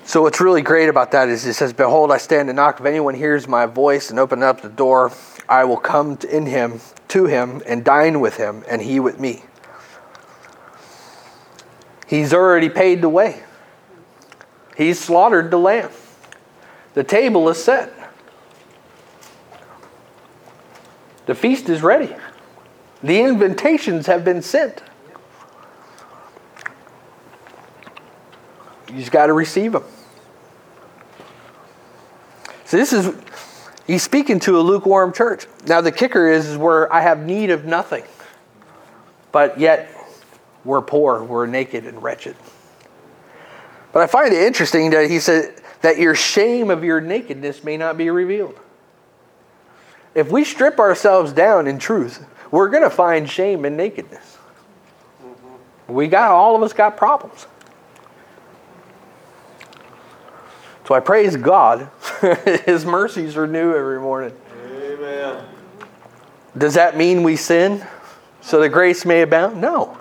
So 0.06 0.23
what's 0.23 0.41
really 0.41 0.63
great 0.63 0.89
about 0.89 1.12
that 1.12 1.30
is 1.30 1.45
it 1.45 1.54
says, 1.54 1.71
"Behold, 1.71 2.12
I 2.12 2.17
stand 2.17 2.49
and 2.49 2.56
knock. 2.56 2.80
If 2.80 2.88
anyone 2.88 3.13
hears 3.13 3.47
my 3.47 3.67
voice 3.67 4.10
and 4.10 4.17
open 4.17 4.41
up 4.41 4.62
the 4.62 4.69
door, 4.69 5.12
I 5.47 5.65
will 5.65 5.77
come 5.77 6.17
in 6.27 6.47
him 6.47 6.82
to 7.10 7.27
him 7.27 7.62
and 7.67 7.84
dine 7.84 8.19
with 8.19 8.38
him, 8.38 8.63
and 8.67 8.82
he 8.82 8.99
with 8.99 9.19
me." 9.19 9.43
He's 12.08 12.34
already 12.34 12.69
paid 12.69 13.04
the 13.04 13.10
way. 13.10 13.43
He's 14.82 14.98
slaughtered 15.00 15.52
the 15.52 15.60
lamb. 15.60 15.91
The 16.96 17.04
table 17.04 17.48
is 17.50 17.63
set. 17.63 17.94
The 21.28 21.36
feast 21.36 21.70
is 21.70 21.84
ready. 21.84 22.15
The 23.04 23.22
invitations 23.22 24.08
have 24.08 24.26
been 24.26 24.41
sent. 24.41 24.82
You 28.89 28.98
just 28.98 29.12
got 29.12 29.28
to 29.28 29.34
receive 29.34 29.74
them. 29.74 29.84
So 32.65 32.78
this 32.78 32.91
is 32.91 33.13
he's 33.86 34.02
speaking 34.02 34.39
to 34.39 34.58
a 34.58 34.62
lukewarm 34.62 35.13
church. 35.13 35.46
Now 35.67 35.82
the 35.82 35.91
kicker 35.91 36.28
is, 36.28 36.48
is 36.48 36.58
where 36.58 36.91
I 36.91 37.02
have 37.02 37.24
need 37.24 37.52
of 37.52 37.65
nothing. 37.65 38.04
But 39.32 39.60
yet 39.60 39.96
we're 40.65 40.82
poor, 40.82 41.24
we're 41.24 41.46
naked 41.46 41.86
and 41.86 42.02
wretched. 42.02 42.36
But 43.92 44.04
I 44.04 44.08
find 44.08 44.34
it 44.34 44.42
interesting 44.42 44.92
that 44.92 45.10
he 45.10 45.20
said 45.20 45.62
that 45.82 45.98
your 45.98 46.16
shame 46.16 46.70
of 46.70 46.84
your 46.84 47.02
nakedness 47.02 47.64
may 47.64 47.78
not 47.78 47.98
be 47.98 48.10
revealed. 48.10 48.60
If 50.14 50.32
we 50.32 50.44
strip 50.44 50.80
ourselves 50.80 51.34
down 51.34 51.68
in 51.68 51.80
truth, 51.80 52.26
we're 52.52 52.70
going 52.70 52.84
to 52.84 52.89
find 52.89 53.30
shame 53.30 53.66
and 53.66 53.78
nakedness. 53.78 54.38
Mm-hmm. 55.24 55.94
We 55.94 56.08
got 56.08 56.32
all 56.32 56.56
of 56.56 56.64
us 56.64 56.74
got 56.74 56.98
problems. 56.98 57.48
So 60.86 60.96
I 60.96 61.00
praise 61.00 61.38
God. 61.38 61.89
His 62.66 62.86
mercies 62.86 63.38
are 63.38 63.48
new 63.48 63.74
every 63.74 64.00
morning. 64.00 64.36
Amen. 64.66 65.46
Does 66.58 66.74
that 66.74 66.98
mean 66.98 67.24
we 67.24 67.38
sin 67.38 67.86
so 68.42 68.60
the 68.60 68.68
grace 68.68 69.06
may 69.06 69.22
abound? 69.22 69.62
No. 69.62 69.98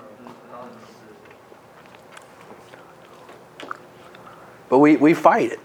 But 4.71 4.79
we, 4.79 4.95
we 4.95 5.13
fight 5.13 5.51
it. 5.51 5.59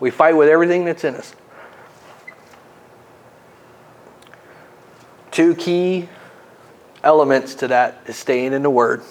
We 0.00 0.10
fight 0.10 0.36
with 0.36 0.48
everything 0.48 0.84
that's 0.84 1.04
in 1.04 1.14
us. 1.14 1.36
Two 5.30 5.54
key 5.54 6.08
elements 7.04 7.54
to 7.54 7.68
that 7.68 8.02
is 8.06 8.16
staying 8.16 8.54
in 8.54 8.64
the 8.64 8.70
Word. 8.70 9.02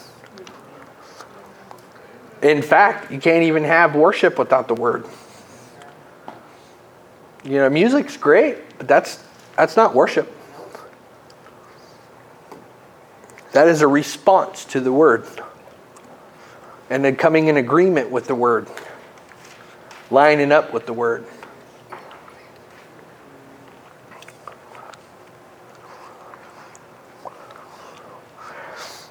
In 2.41 2.61
fact, 2.61 3.11
you 3.11 3.19
can't 3.19 3.43
even 3.43 3.63
have 3.63 3.95
worship 3.95 4.37
without 4.37 4.67
the 4.67 4.73
Word. 4.73 5.05
You 7.45 7.59
know, 7.59 7.69
music's 7.69 8.17
great, 8.17 8.57
but 8.77 8.89
that's 8.89 9.23
that's 9.55 9.77
not 9.77 9.95
worship. 9.95 10.29
That 13.53 13.69
is 13.69 13.81
a 13.81 13.87
response 13.87 14.65
to 14.65 14.81
the 14.81 14.91
word. 14.91 15.25
And 16.91 17.05
then 17.05 17.15
coming 17.15 17.47
in 17.47 17.55
agreement 17.55 18.11
with 18.11 18.27
the 18.27 18.35
word, 18.35 18.67
lining 20.09 20.51
up 20.51 20.73
with 20.73 20.85
the 20.85 20.91
word. 20.91 21.25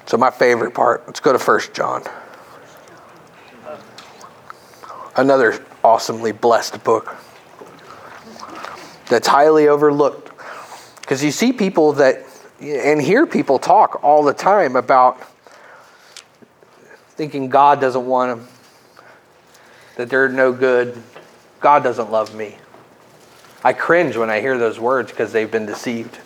So, 0.05 0.17
my 0.17 0.29
favorite 0.29 0.75
part, 0.75 1.07
let's 1.07 1.19
go 1.19 1.33
to 1.33 1.39
First 1.39 1.73
John. 1.73 2.03
Another 5.15 5.65
awesomely 5.83 6.33
blessed 6.33 6.83
book 6.83 7.15
that's 9.09 9.27
highly 9.27 9.67
overlooked. 9.67 10.29
Because 10.99 11.23
you 11.23 11.31
see 11.31 11.51
people 11.51 11.93
that, 11.93 12.25
and 12.61 13.01
hear 13.01 13.25
people 13.25 13.57
talk 13.57 14.03
all 14.03 14.21
the 14.21 14.33
time 14.33 14.75
about 14.75 15.19
thinking 17.21 17.49
God 17.49 17.79
doesn't 17.79 18.07
want 18.07 18.35
them, 18.35 18.47
that 19.95 20.09
they're 20.09 20.27
no 20.27 20.51
good, 20.51 20.99
God 21.59 21.83
doesn't 21.83 22.09
love 22.09 22.33
me. 22.33 22.57
I 23.63 23.73
cringe 23.73 24.17
when 24.17 24.31
I 24.31 24.41
hear 24.41 24.57
those 24.57 24.79
words 24.79 25.11
because 25.11 25.31
they've 25.31 25.51
been 25.51 25.67
deceived. 25.67 26.17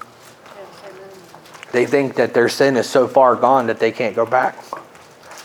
They 1.73 1.85
think 1.85 2.15
that 2.15 2.33
their 2.33 2.47
sin 2.47 2.77
is 2.77 2.89
so 2.89 3.09
far 3.09 3.35
gone 3.35 3.67
that 3.67 3.77
they 3.77 3.91
can't 3.91 4.15
go 4.15 4.25
back. 4.25 4.57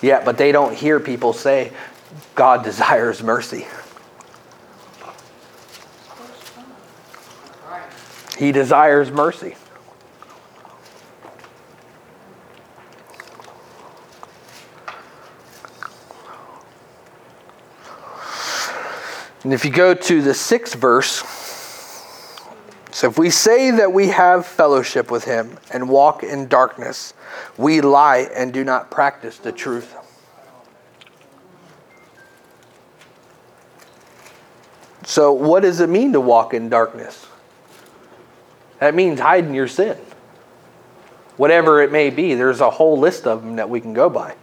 Yeah, 0.01 0.25
but 0.25 0.39
they 0.39 0.53
don't 0.53 0.73
hear 0.73 1.01
people 1.01 1.33
say, 1.33 1.73
God 2.37 2.63
desires 2.71 3.21
mercy. 3.21 3.67
He 8.39 8.53
desires 8.53 9.11
mercy. 9.11 9.57
And 19.43 19.53
if 19.53 19.65
you 19.65 19.71
go 19.71 19.95
to 19.95 20.23
the 20.23 20.35
sixth 20.35 20.75
verse, 20.75 21.25
so 22.93 23.09
if 23.09 23.19
we 23.19 23.31
say 23.31 23.71
that 23.71 23.93
we 23.93 24.09
have 24.09 24.45
fellowship 24.45 25.11
with 25.11 25.25
him 25.25 25.59
and 25.73 25.89
walk 25.89 26.23
in 26.23 26.49
darkness, 26.49 27.15
we 27.57 27.81
lie 27.81 28.29
and 28.35 28.53
do 28.53 28.65
not 28.65 28.91
practice 28.91 29.39
the 29.39 29.53
truth. 29.53 29.95
So, 35.05 35.33
what 35.33 35.63
does 35.63 35.81
it 35.81 35.89
mean 35.89 36.13
to 36.13 36.21
walk 36.21 36.53
in 36.55 36.69
darkness? 36.69 37.27
That 38.79 38.95
means 38.95 39.21
hiding 39.21 39.55
your 39.55 39.69
sin. 39.69 39.97
Whatever 41.37 41.83
it 41.83 41.91
may 41.91 42.11
be, 42.11 42.35
there's 42.35 42.61
a 42.61 42.71
whole 42.71 42.99
list 42.99 43.27
of 43.27 43.43
them 43.43 43.57
that 43.57 43.71
we 43.71 43.81
can 43.81 43.93
go 43.93 44.11
by. 44.11 44.35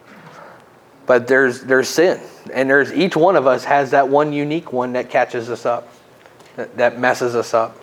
But 1.05 1.27
there's 1.27 1.61
there's 1.61 1.87
sin, 1.87 2.19
and 2.49 2.69
there's 2.69 2.93
each 2.93 3.15
one 3.15 3.35
of 3.35 3.47
us 3.47 3.63
has 3.65 3.91
that 3.91 4.09
one 4.09 4.33
unique 4.33 4.73
one 4.73 4.93
that 4.93 5.09
catches 5.09 5.49
us 5.49 5.65
up, 5.65 5.87
that, 6.55 6.99
messes 6.99 7.35
us 7.35 7.53
up 7.53 7.75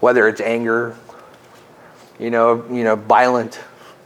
whether 0.00 0.26
it's 0.26 0.40
anger, 0.40 0.96
you 2.18 2.30
know, 2.30 2.64
you 2.70 2.84
know, 2.84 2.96
violent 2.96 3.60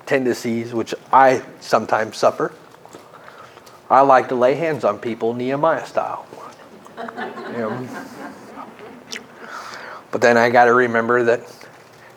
tendencies, 0.06 0.74
which 0.74 0.94
I 1.12 1.42
sometimes 1.60 2.16
suffer. 2.16 2.52
I 3.88 4.00
like 4.00 4.28
to 4.28 4.34
lay 4.34 4.54
hands 4.54 4.84
on 4.84 4.98
people 4.98 5.34
Nehemiah 5.34 5.86
style. 5.86 6.26
You 6.98 7.58
know. 7.58 7.88
But 10.10 10.20
then 10.20 10.36
I 10.36 10.50
got 10.50 10.66
to 10.66 10.74
remember 10.74 11.24
that, 11.24 11.40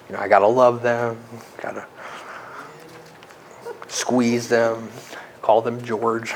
you 0.08 0.16
know, 0.16 0.22
I 0.22 0.28
got 0.28 0.40
to 0.40 0.48
love 0.48 0.82
them, 0.82 1.18
got 1.62 1.74
to 1.74 1.86
squeeze 3.88 4.48
them, 4.48 4.90
call 5.42 5.62
them 5.62 5.82
George. 5.84 6.34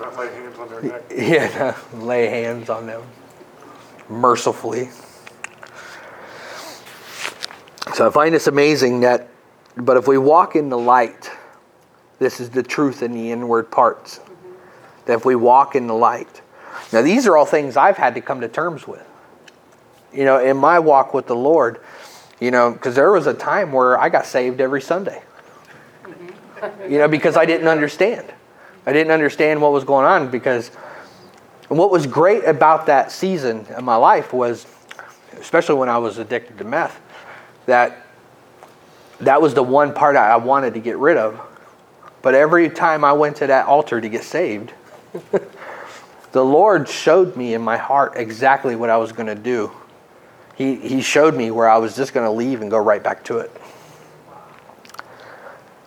Not 0.00 0.16
lay 0.16 0.32
hands 0.32 0.58
on 0.58 0.68
their 0.68 0.82
neck. 0.82 1.02
Yeah, 1.10 1.76
lay 1.94 2.26
hands 2.26 2.68
on 2.68 2.86
them 2.86 3.02
mercifully. 4.10 4.90
So 7.94 8.06
I 8.06 8.10
find 8.10 8.34
this 8.34 8.46
amazing 8.46 9.00
that, 9.00 9.28
but 9.76 9.96
if 9.96 10.06
we 10.06 10.18
walk 10.18 10.56
in 10.56 10.68
the 10.68 10.78
light, 10.78 11.30
this 12.18 12.40
is 12.40 12.50
the 12.50 12.62
truth 12.62 13.02
in 13.02 13.12
the 13.12 13.30
inward 13.30 13.70
parts. 13.70 14.20
That 15.06 15.14
if 15.14 15.24
we 15.24 15.34
walk 15.34 15.74
in 15.74 15.86
the 15.86 15.94
light. 15.94 16.42
Now, 16.92 17.02
these 17.02 17.26
are 17.26 17.36
all 17.36 17.46
things 17.46 17.76
I've 17.76 17.96
had 17.96 18.14
to 18.14 18.20
come 18.20 18.40
to 18.40 18.48
terms 18.48 18.86
with. 18.86 19.06
You 20.12 20.24
know, 20.24 20.38
in 20.38 20.56
my 20.56 20.78
walk 20.78 21.14
with 21.14 21.26
the 21.26 21.36
Lord, 21.36 21.80
you 22.40 22.50
know, 22.50 22.72
because 22.72 22.94
there 22.94 23.12
was 23.12 23.26
a 23.26 23.34
time 23.34 23.72
where 23.72 23.98
I 23.98 24.08
got 24.08 24.26
saved 24.26 24.60
every 24.60 24.82
Sunday. 24.82 25.22
You 26.88 26.98
know, 26.98 27.08
because 27.08 27.36
I 27.36 27.44
didn't 27.44 27.68
understand. 27.68 28.32
I 28.86 28.92
didn't 28.92 29.12
understand 29.12 29.60
what 29.60 29.72
was 29.72 29.84
going 29.84 30.06
on 30.06 30.30
because 30.30 30.68
what 31.68 31.90
was 31.90 32.06
great 32.06 32.44
about 32.44 32.86
that 32.86 33.12
season 33.12 33.66
in 33.76 33.84
my 33.84 33.96
life 33.96 34.32
was, 34.32 34.66
especially 35.38 35.76
when 35.76 35.88
I 35.88 35.98
was 35.98 36.18
addicted 36.18 36.58
to 36.58 36.64
meth, 36.64 37.00
that 37.66 38.06
that 39.20 39.40
was 39.40 39.54
the 39.54 39.62
one 39.62 39.94
part 39.94 40.16
I 40.16 40.36
wanted 40.36 40.74
to 40.74 40.80
get 40.80 40.96
rid 40.96 41.16
of. 41.16 41.40
But 42.22 42.34
every 42.34 42.68
time 42.68 43.04
I 43.04 43.12
went 43.12 43.36
to 43.36 43.46
that 43.46 43.66
altar 43.66 44.00
to 44.00 44.08
get 44.08 44.24
saved, 44.24 44.72
the 46.32 46.44
Lord 46.44 46.88
showed 46.88 47.36
me 47.36 47.54
in 47.54 47.62
my 47.62 47.76
heart 47.76 48.14
exactly 48.16 48.76
what 48.76 48.90
I 48.90 48.96
was 48.96 49.12
going 49.12 49.26
to 49.26 49.34
do. 49.34 49.70
He, 50.56 50.76
he 50.76 51.00
showed 51.00 51.34
me 51.34 51.50
where 51.50 51.68
I 51.68 51.78
was 51.78 51.96
just 51.96 52.12
going 52.12 52.26
to 52.26 52.30
leave 52.30 52.60
and 52.60 52.70
go 52.70 52.78
right 52.78 53.02
back 53.02 53.24
to 53.24 53.38
it. 53.38 53.50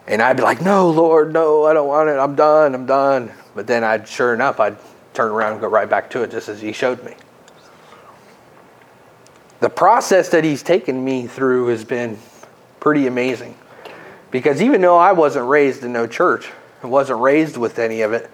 And 0.08 0.22
I'd 0.22 0.38
be 0.38 0.44
like, 0.44 0.62
no, 0.62 0.90
Lord, 0.90 1.32
no, 1.32 1.66
I 1.66 1.74
don't 1.74 1.88
want 1.88 2.10
it. 2.10 2.18
I'm 2.18 2.36
done. 2.36 2.76
I'm 2.76 2.86
done. 2.86 3.32
But 3.56 3.68
then 3.68 3.84
I'd, 3.84 4.08
sure 4.08 4.34
enough, 4.34 4.60
I'd 4.60 4.78
turn 5.14 5.32
around 5.32 5.54
and 5.54 5.62
go 5.62 5.68
right 5.68 5.90
back 5.90 6.10
to 6.12 6.24
it 6.24 6.32
just 6.32 6.50
as 6.50 6.62
he 6.62 6.74
showed 6.74 7.04
me. 7.04 7.14
The 9.60 9.70
process 9.70 10.30
that 10.30 10.44
he's 10.44 10.62
taken 10.62 11.04
me 11.04 11.28
through 11.28 11.68
has 11.68 11.86
been 11.86 12.18
pretty 12.82 13.08
amazing. 13.08 13.56
Because 14.30 14.62
even 14.62 14.82
though 14.82 14.98
I 14.98 15.14
wasn't 15.14 15.48
raised 15.48 15.84
in 15.84 15.94
no 15.94 16.08
church, 16.08 16.52
I 16.82 16.88
wasn't 16.88 17.22
raised 17.22 17.56
with 17.56 17.80
any 17.80 18.02
of 18.02 18.12
it, 18.12 18.30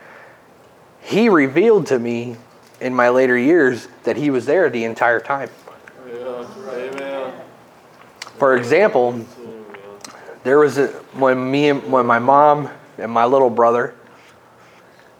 he 1.01 1.30
revealed 1.30 1.88
to 1.88 1.99
me 1.99 2.38
in 2.82 2.95
my 2.95 3.09
later 3.09 3.38
years 3.38 3.88
that 4.03 4.17
he 4.17 4.32
was 4.32 4.45
there 4.45 4.70
the 4.70 4.86
entire 4.86 5.20
time. 5.20 5.49
Yeah. 6.07 6.47
Amen. 6.70 7.34
For 8.38 8.55
example, 8.55 9.24
there 10.43 10.59
was 10.59 10.77
a, 10.77 10.87
when 11.13 11.49
me 11.49 11.69
and 11.69 11.91
when 11.91 12.05
my 12.05 12.19
mom 12.19 12.69
and 12.97 13.11
my 13.11 13.25
little 13.25 13.49
brother, 13.49 13.95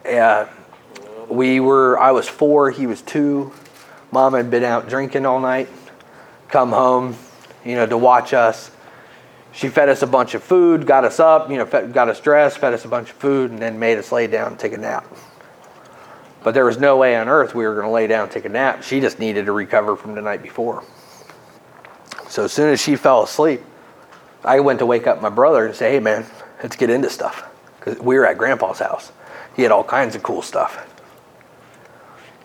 uh, 0.06 0.46
we 1.30 1.60
were 1.60 2.00
I 2.00 2.12
was 2.12 2.28
four, 2.28 2.72
he 2.72 2.88
was 2.88 3.02
two. 3.02 3.52
Mom 4.12 4.34
had 4.34 4.50
been 4.50 4.64
out 4.64 4.90
drinking 4.90 5.26
all 5.26 5.40
night. 5.40 5.70
Come 6.48 6.72
home, 6.72 7.16
you 7.64 7.76
know, 7.76 7.86
to 7.86 7.98
watch 7.98 8.34
us. 8.34 8.72
She 9.52 9.68
fed 9.68 9.90
us 9.90 10.02
a 10.02 10.08
bunch 10.08 10.36
of 10.36 10.44
food, 10.44 10.86
got 10.86 11.06
us 11.06 11.20
up, 11.20 11.50
you 11.50 11.58
know, 11.58 11.66
fed, 11.66 11.94
got 11.94 12.08
us 12.08 12.20
dressed, 12.20 12.60
fed 12.60 12.74
us 12.74 12.86
a 12.86 12.88
bunch 12.88 13.10
of 13.10 13.16
food, 13.18 13.52
and 13.52 13.60
then 13.60 13.78
made 13.78 13.98
us 13.98 14.12
lay 14.12 14.28
down 14.28 14.52
and 14.52 14.60
take 14.60 14.74
a 14.74 14.78
nap. 14.78 15.06
But 16.44 16.54
there 16.54 16.66
was 16.66 16.80
no 16.80 16.98
way 16.98 17.16
on 17.18 17.28
earth 17.28 17.54
we 17.54 17.66
were 17.66 17.74
going 17.74 17.86
to 17.86 17.92
lay 17.92 18.08
down 18.08 18.24
and 18.24 18.32
take 18.32 18.46
a 18.46 18.50
nap. 18.50 18.84
She 18.84 19.02
just 19.02 19.20
needed 19.20 19.46
to 19.46 19.52
recover 19.52 19.96
from 19.96 20.16
the 20.16 20.22
night 20.22 20.42
before. 20.42 20.84
So 22.30 22.46
as 22.46 22.54
soon 22.54 22.70
as 22.70 22.80
she 22.80 22.96
fell 22.96 23.24
asleep, 23.24 23.62
I 24.44 24.60
went 24.60 24.80
to 24.80 24.86
wake 24.86 25.08
up 25.08 25.22
my 25.22 25.30
brother 25.30 25.66
and 25.66 25.76
say, 25.76 25.92
"Hey, 25.92 26.00
man, 26.00 26.26
let's 26.64 26.76
get 26.76 26.90
into 26.90 27.10
stuff." 27.10 27.44
Because 27.80 28.00
we 28.00 28.18
were 28.18 28.26
at 28.26 28.38
Grandpa's 28.38 28.80
house. 28.80 29.12
He 29.56 29.64
had 29.64 29.72
all 29.72 29.84
kinds 29.84 30.16
of 30.16 30.24
cool 30.24 30.42
stuff 30.42 30.86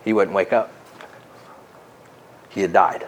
he 0.05 0.13
wouldn't 0.13 0.35
wake 0.35 0.53
up. 0.53 0.71
He 2.49 2.61
had 2.61 2.71
died. 2.71 3.07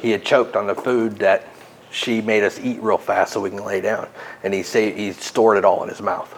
He 0.00 0.10
had 0.10 0.24
choked 0.24 0.56
on 0.56 0.66
the 0.66 0.74
food 0.74 1.18
that 1.18 1.46
she 1.90 2.20
made 2.20 2.42
us 2.42 2.58
eat 2.58 2.80
real 2.82 2.98
fast 2.98 3.34
so 3.34 3.40
we 3.40 3.50
can 3.50 3.64
lay 3.64 3.80
down. 3.80 4.08
And 4.42 4.52
he, 4.54 4.62
say, 4.62 4.92
he 4.92 5.12
stored 5.12 5.58
it 5.58 5.64
all 5.64 5.82
in 5.82 5.88
his 5.88 6.00
mouth. 6.00 6.34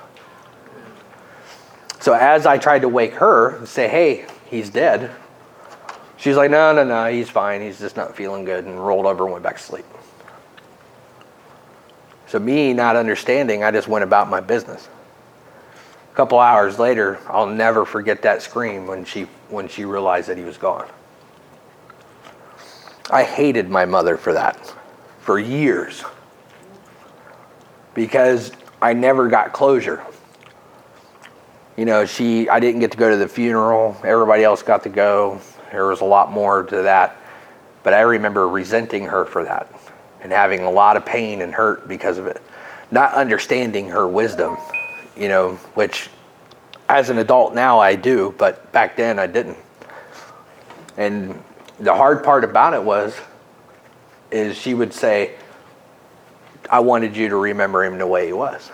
So 2.01 2.13
as 2.13 2.45
I 2.45 2.59
tried 2.59 2.81
to 2.81 2.89
wake 2.89 3.15
her 3.15 3.57
and 3.57 3.69
say, 3.69 3.89
hey, 3.89 4.27
he's 4.47 4.69
dead, 4.71 5.11
she's 6.17 6.37
like, 6.37 6.51
no, 6.51 6.73
no, 6.75 6.85
no, 6.85 7.11
he's 7.11 7.31
fine. 7.31 7.61
He's 7.61 7.79
just 7.79 7.97
not 7.97 8.17
feeling 8.17 8.45
good, 8.45 8.65
and 8.65 8.85
rolled 8.85 9.07
over 9.07 9.25
and 9.25 9.33
went 9.33 9.45
back 9.45 9.59
to 9.59 9.63
sleep. 9.63 9.85
So, 12.31 12.39
me 12.39 12.73
not 12.73 12.95
understanding, 12.95 13.65
I 13.65 13.73
just 13.73 13.89
went 13.89 14.05
about 14.05 14.31
my 14.31 14.39
business. 14.39 14.89
A 16.13 16.15
couple 16.15 16.39
hours 16.39 16.79
later, 16.79 17.19
I'll 17.27 17.49
never 17.49 17.85
forget 17.85 18.23
that 18.23 18.41
scream 18.41 18.87
when 18.87 19.05
she 19.05 19.25
when 19.49 19.67
she 19.67 19.85
realized 19.85 20.29
that 20.29 20.39
he 20.39 20.45
was 20.45 20.57
gone. 20.57 20.89
I 23.11 23.25
hated 23.25 23.69
my 23.69 23.85
mother 23.85 24.17
for 24.17 24.33
that 24.35 24.73
for 25.19 25.41
years 25.41 26.05
because 27.95 28.53
I 28.81 28.93
never 28.93 29.27
got 29.27 29.53
closure. 29.53 30.01
You 31.77 31.85
know, 31.85 32.07
she 32.07 32.49
I 32.49 32.61
didn't 32.61 32.79
get 32.79 32.93
to 32.93 32.97
go 32.97 33.11
to 33.11 33.17
the 33.17 33.27
funeral. 33.27 33.97
Everybody 34.05 34.45
else 34.45 34.63
got 34.63 34.85
to 34.85 34.89
go. 34.89 35.41
There 35.73 35.87
was 35.87 36.01
a 36.01 36.05
lot 36.05 36.31
more 36.31 36.63
to 36.63 36.83
that. 36.83 37.17
But 37.83 37.93
I 37.93 38.03
remember 38.03 38.47
resenting 38.47 39.07
her 39.07 39.25
for 39.25 39.43
that 39.43 39.69
and 40.23 40.33
having 40.33 40.61
a 40.61 40.71
lot 40.71 40.97
of 40.97 41.05
pain 41.05 41.43
and 41.43 41.53
hurt 41.53 41.89
because 41.89 42.19
of 42.19 42.27
it. 42.27 42.43
Not 42.91 43.15
understanding 43.15 43.89
her 43.89 44.07
wisdom, 44.07 44.57
you 45.17 45.29
know, 45.29 45.55
which 45.75 46.09
as 46.89 47.09
an 47.09 47.19
adult 47.19 47.55
now 47.55 47.79
I 47.79 47.95
do, 47.95 48.35
but 48.37 48.71
back 48.73 48.97
then 48.97 49.19
I 49.19 49.27
didn't. 49.27 49.59
And 50.97 51.43
the 51.79 51.95
hard 51.95 52.25
part 52.25 52.45
about 52.45 52.75
it 52.75 52.83
was 52.83 53.15
is 54.31 54.57
she 54.57 54.75
would 54.75 54.93
say, 54.93 55.35
I 56.69 56.81
wanted 56.81 57.17
you 57.17 57.29
to 57.29 57.37
remember 57.37 57.85
him 57.85 57.99
the 57.99 58.07
way 58.07 58.27
he 58.27 58.33
was. 58.33 58.71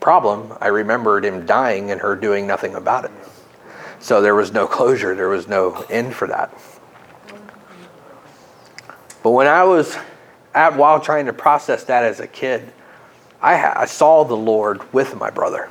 Problem, 0.00 0.56
I 0.60 0.68
remembered 0.68 1.24
him 1.24 1.44
dying 1.44 1.90
and 1.90 2.00
her 2.00 2.16
doing 2.16 2.46
nothing 2.46 2.74
about 2.74 3.04
it. 3.04 3.10
So 4.00 4.20
there 4.20 4.34
was 4.34 4.52
no 4.52 4.66
closure, 4.66 5.14
there 5.14 5.28
was 5.28 5.48
no 5.48 5.84
end 5.90 6.14
for 6.14 6.28
that. 6.28 6.52
But 9.22 9.30
when 9.30 9.48
I 9.48 9.64
was 9.64 9.96
at, 10.54 10.76
while 10.76 11.00
trying 11.00 11.26
to 11.26 11.32
process 11.32 11.84
that 11.84 12.04
as 12.04 12.20
a 12.20 12.26
kid, 12.26 12.72
I, 13.40 13.82
I 13.82 13.84
saw 13.84 14.24
the 14.24 14.36
Lord 14.36 14.92
with 14.92 15.16
my 15.16 15.30
brother. 15.30 15.70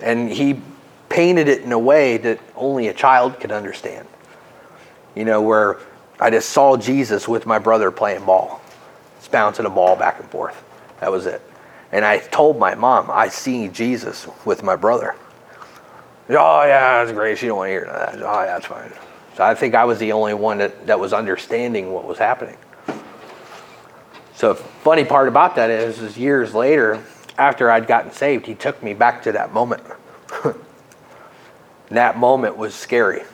And 0.00 0.30
he 0.30 0.60
painted 1.08 1.48
it 1.48 1.62
in 1.62 1.72
a 1.72 1.78
way 1.78 2.18
that 2.18 2.40
only 2.54 2.88
a 2.88 2.94
child 2.94 3.40
could 3.40 3.52
understand. 3.52 4.06
You 5.14 5.24
know, 5.24 5.40
where 5.40 5.78
I 6.20 6.30
just 6.30 6.50
saw 6.50 6.76
Jesus 6.76 7.26
with 7.26 7.46
my 7.46 7.58
brother 7.58 7.90
playing 7.90 8.24
ball, 8.24 8.60
just 9.18 9.32
bouncing 9.32 9.66
a 9.66 9.70
ball 9.70 9.96
back 9.96 10.20
and 10.20 10.28
forth. 10.30 10.62
That 11.00 11.10
was 11.10 11.26
it. 11.26 11.42
And 11.92 12.04
I 12.04 12.18
told 12.18 12.58
my 12.58 12.74
mom, 12.74 13.10
I 13.10 13.28
see 13.28 13.68
Jesus 13.68 14.26
with 14.44 14.62
my 14.62 14.76
brother. 14.76 15.16
Oh, 16.28 16.62
yeah, 16.62 17.02
that's 17.02 17.12
great. 17.12 17.38
She 17.38 17.46
don't 17.46 17.56
want 17.56 17.68
to 17.68 17.72
hear 17.72 17.84
that. 17.86 18.16
Oh, 18.16 18.40
yeah, 18.42 18.46
that's 18.46 18.66
fine. 18.66 18.92
So 19.36 19.44
I 19.44 19.54
think 19.54 19.74
I 19.74 19.84
was 19.84 19.98
the 19.98 20.12
only 20.12 20.34
one 20.34 20.58
that, 20.58 20.86
that 20.86 21.00
was 21.00 21.12
understanding 21.12 21.92
what 21.92 22.04
was 22.04 22.18
happening. 22.18 22.58
So 24.38 24.54
funny 24.54 25.04
part 25.04 25.26
about 25.26 25.56
that 25.56 25.68
is, 25.68 25.98
is 25.98 26.16
years 26.16 26.54
later, 26.54 27.02
after 27.36 27.72
I'd 27.72 27.88
gotten 27.88 28.12
saved, 28.12 28.46
he 28.46 28.54
took 28.54 28.80
me 28.84 28.94
back 28.94 29.24
to 29.24 29.32
that 29.32 29.52
moment. 29.52 29.82
that 31.88 32.16
moment 32.16 32.56
was 32.56 32.72
scary 32.72 33.24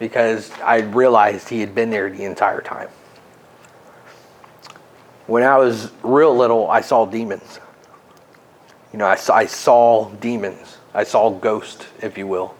because 0.00 0.50
I 0.58 0.80
realized 0.80 1.48
he 1.48 1.60
had 1.60 1.76
been 1.76 1.90
there 1.90 2.10
the 2.10 2.24
entire 2.24 2.60
time. 2.60 2.88
When 5.28 5.44
I 5.44 5.58
was 5.58 5.92
real 6.02 6.36
little, 6.36 6.68
I 6.68 6.80
saw 6.80 7.06
demons. 7.06 7.60
You 8.92 8.98
know, 8.98 9.06
I 9.06 9.14
saw, 9.14 9.36
I 9.36 9.46
saw 9.46 10.10
demons. 10.14 10.78
I 10.92 11.04
saw 11.04 11.30
ghosts, 11.30 11.86
if 12.02 12.18
you 12.18 12.26
will. 12.26 12.56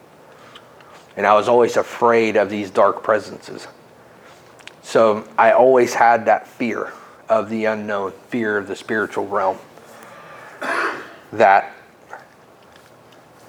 And 1.16 1.26
I 1.26 1.34
was 1.34 1.48
always 1.48 1.76
afraid 1.76 2.36
of 2.36 2.48
these 2.48 2.70
dark 2.70 3.02
presences. 3.02 3.66
So 4.82 5.26
I 5.36 5.50
always 5.50 5.94
had 5.94 6.26
that 6.26 6.46
fear 6.46 6.92
of 7.28 7.50
the 7.50 7.66
unknown, 7.66 8.12
fear 8.28 8.56
of 8.56 8.68
the 8.68 8.76
spiritual 8.76 9.26
realm. 9.26 9.58
That 11.32 11.74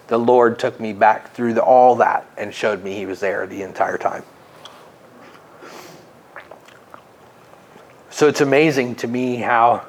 the 0.07 0.17
Lord 0.17 0.59
took 0.59 0.80
me 0.80 0.91
back 0.91 1.34
through 1.34 1.53
the, 1.53 1.63
all 1.63 1.95
that 1.95 2.25
and 2.38 2.53
showed 2.53 2.84
me 2.84 2.95
He 2.95 3.05
was 3.05 3.19
there 3.19 3.47
the 3.47 3.61
entire 3.61 3.97
time. 3.97 4.23
So 8.09 8.27
it's 8.27 8.41
amazing 8.41 8.95
to 8.95 9.07
me 9.07 9.38
how 9.38 9.86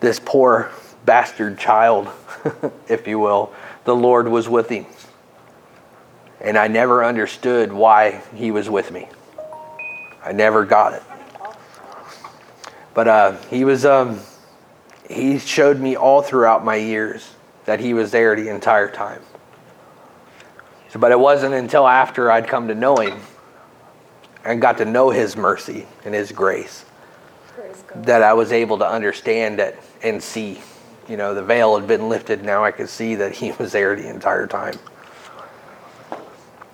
this 0.00 0.20
poor 0.24 0.70
bastard 1.04 1.58
child, 1.58 2.08
if 2.88 3.08
you 3.08 3.18
will, 3.18 3.52
the 3.84 3.96
Lord 3.96 4.28
was 4.28 4.48
with 4.48 4.68
him. 4.68 4.86
And 6.40 6.56
I 6.56 6.68
never 6.68 7.04
understood 7.04 7.72
why 7.72 8.22
he 8.34 8.50
was 8.50 8.70
with 8.70 8.92
me. 8.92 9.08
I 10.24 10.32
never 10.32 10.64
got 10.64 10.92
it. 10.92 11.02
But 12.94 13.08
uh, 13.08 13.36
he 13.50 13.64
was, 13.64 13.84
um, 13.84 14.20
he 15.08 15.38
showed 15.38 15.78
me 15.78 15.96
all 15.96 16.22
throughout 16.22 16.64
my 16.64 16.76
years 16.76 17.34
that 17.64 17.80
he 17.80 17.94
was 17.94 18.10
there 18.10 18.34
the 18.34 18.48
entire 18.48 18.90
time. 18.90 19.22
But 20.96 21.12
it 21.12 21.18
wasn't 21.18 21.54
until 21.54 21.86
after 21.86 22.30
I'd 22.30 22.48
come 22.48 22.68
to 22.68 22.74
know 22.74 22.96
him 22.96 23.20
and 24.44 24.60
got 24.60 24.78
to 24.78 24.84
know 24.84 25.10
his 25.10 25.36
mercy 25.36 25.86
and 26.04 26.14
his 26.14 26.32
grace 26.32 26.84
that 27.94 28.22
I 28.22 28.32
was 28.32 28.52
able 28.52 28.78
to 28.78 28.88
understand 28.88 29.60
it 29.60 29.78
and 30.02 30.22
see. 30.22 30.60
You 31.08 31.16
know, 31.16 31.34
the 31.34 31.42
veil 31.42 31.78
had 31.78 31.88
been 31.88 32.08
lifted. 32.08 32.44
Now 32.44 32.64
I 32.64 32.70
could 32.70 32.88
see 32.88 33.14
that 33.16 33.32
he 33.32 33.52
was 33.58 33.72
there 33.72 33.96
the 33.96 34.08
entire 34.08 34.46
time. 34.46 34.78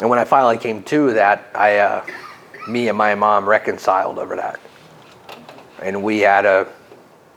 And 0.00 0.10
when 0.10 0.18
I 0.18 0.24
finally 0.24 0.58
came 0.58 0.82
to 0.84 1.12
that, 1.14 1.50
I, 1.54 1.78
uh, 1.78 2.06
me 2.68 2.88
and 2.88 2.98
my 2.98 3.14
mom 3.14 3.48
reconciled 3.48 4.18
over 4.18 4.36
that. 4.36 4.60
And 5.84 6.02
we 6.02 6.20
had 6.20 6.46
a, 6.46 6.66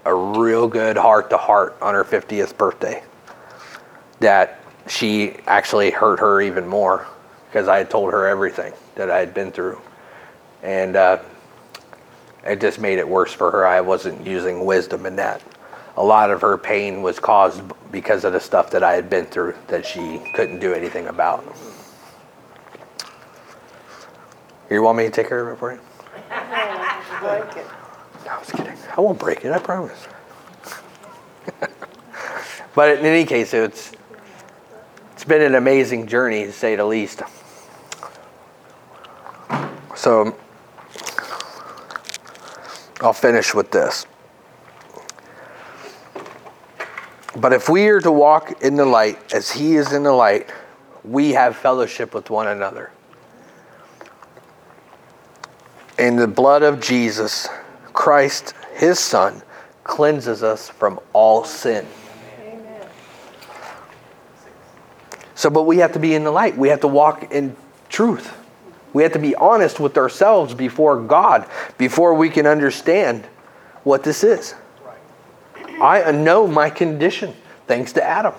a 0.06 0.16
real 0.16 0.70
good 0.70 0.96
heart 0.96 1.30
to 1.32 1.38
heart 1.38 1.76
on 1.82 1.94
her 1.94 2.06
50th 2.06 2.58
birthday. 2.58 3.04
That 4.22 4.62
she 4.88 5.36
actually 5.46 5.92
hurt 5.92 6.20
her 6.22 6.40
even 6.40 6.66
more 6.66 7.06
because 7.50 7.68
I 7.68 7.78
had 7.78 7.90
told 7.90 8.14
her 8.14 8.26
everything 8.26 8.72
that 8.96 9.12
I 9.12 9.20
had 9.20 9.34
been 9.34 9.52
through. 9.52 9.82
And 10.64 10.96
uh, 10.96 11.20
it 12.46 12.62
just 12.62 12.80
made 12.80 13.00
it 13.00 13.08
worse 13.08 13.34
for 13.34 13.52
her. 13.52 13.68
I 13.68 13.82
wasn't 13.82 14.26
using 14.26 14.66
wisdom 14.66 15.06
in 15.06 15.18
that. 15.18 15.42
A 15.98 16.04
lot 16.04 16.32
of 16.32 16.40
her 16.40 16.58
pain 16.58 17.02
was 17.02 17.20
caused 17.20 17.62
because 17.92 18.24
of 18.24 18.32
the 18.32 18.40
stuff 18.40 18.72
that 18.72 18.82
I 18.82 18.94
had 18.94 19.10
been 19.10 19.26
through 19.26 19.56
that 19.68 19.86
she 19.86 20.22
couldn't 20.36 20.60
do 20.60 20.74
anything 20.74 21.08
about. 21.08 21.44
You 24.70 24.82
want 24.84 24.98
me 25.00 25.04
to 25.04 25.12
take 25.12 25.28
care 25.28 25.46
of 25.46 25.54
it 25.54 25.60
for 25.60 25.74
you? 25.74 25.80
Break 27.20 27.58
it. 27.58 27.77
I 28.30 28.40
was 28.40 28.50
kidding. 28.52 28.78
I 28.96 29.02
won't 29.02 29.20
break 29.20 29.46
it, 29.46 29.52
I 29.52 29.60
promise. 29.60 30.08
but 32.76 32.98
in 32.98 33.06
any 33.06 33.26
case, 33.26 33.54
it's 33.54 33.92
it's 35.14 35.24
been 35.24 35.42
an 35.42 35.56
amazing 35.56 36.08
journey 36.08 36.46
to 36.46 36.52
say 36.52 36.76
the 36.76 36.86
least. 36.86 37.22
So 39.96 40.38
I'll 43.02 43.14
finish 43.14 43.54
with 43.54 43.72
this. 43.72 44.06
But 47.36 47.54
if 47.54 47.70
we 47.70 47.88
are 47.88 48.00
to 48.02 48.12
walk 48.12 48.64
in 48.64 48.76
the 48.76 48.86
light 48.86 49.34
as 49.34 49.52
he 49.52 49.76
is 49.76 49.94
in 49.94 50.04
the 50.04 50.12
light, 50.12 50.50
we 51.04 51.34
have 51.34 51.56
fellowship 51.56 52.14
with 52.14 52.30
one 52.30 52.48
another. 52.48 52.92
And 56.00 56.18
the 56.18 56.28
blood 56.28 56.64
of 56.64 56.80
Jesus, 56.80 57.48
Christ, 57.98 58.54
his 58.76 59.00
son, 59.00 59.42
cleanses 59.84 60.44
us 60.44 60.70
from 60.70 61.00
all 61.14 61.44
sin. 61.44 61.84
So, 65.34 65.50
but 65.50 65.64
we 65.64 65.80
have 65.80 65.94
to 65.94 66.00
be 66.00 66.14
in 66.14 66.24
the 66.24 66.30
light. 66.30 66.56
We 66.56 66.70
have 66.70 66.82
to 66.82 66.88
walk 66.88 67.32
in 67.32 67.56
truth. 67.90 68.38
We 68.94 69.02
have 69.02 69.14
to 69.14 69.20
be 69.20 69.34
honest 69.34 69.80
with 69.80 69.98
ourselves 69.98 70.54
before 70.54 71.02
God 71.02 71.50
before 71.80 72.14
we 72.14 72.30
can 72.30 72.46
understand 72.46 73.26
what 73.84 74.04
this 74.04 74.24
is. 74.24 74.54
I 75.82 76.12
know 76.12 76.46
my 76.46 76.70
condition 76.70 77.34
thanks 77.66 77.94
to 77.94 78.04
Adam. 78.04 78.36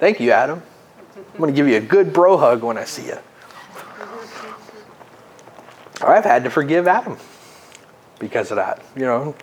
Thank 0.00 0.18
you, 0.18 0.32
Adam. 0.32 0.60
I'm 1.16 1.38
going 1.38 1.54
to 1.54 1.56
give 1.56 1.68
you 1.68 1.76
a 1.76 1.80
good 1.80 2.12
bro 2.12 2.36
hug 2.36 2.64
when 2.64 2.76
I 2.76 2.84
see 2.84 3.06
you. 3.06 3.18
I've 6.02 6.24
had 6.24 6.42
to 6.42 6.50
forgive 6.50 6.88
Adam 6.88 7.16
because 8.18 8.50
of 8.50 8.56
that, 8.56 8.82
you 8.96 9.02
know, 9.02 9.34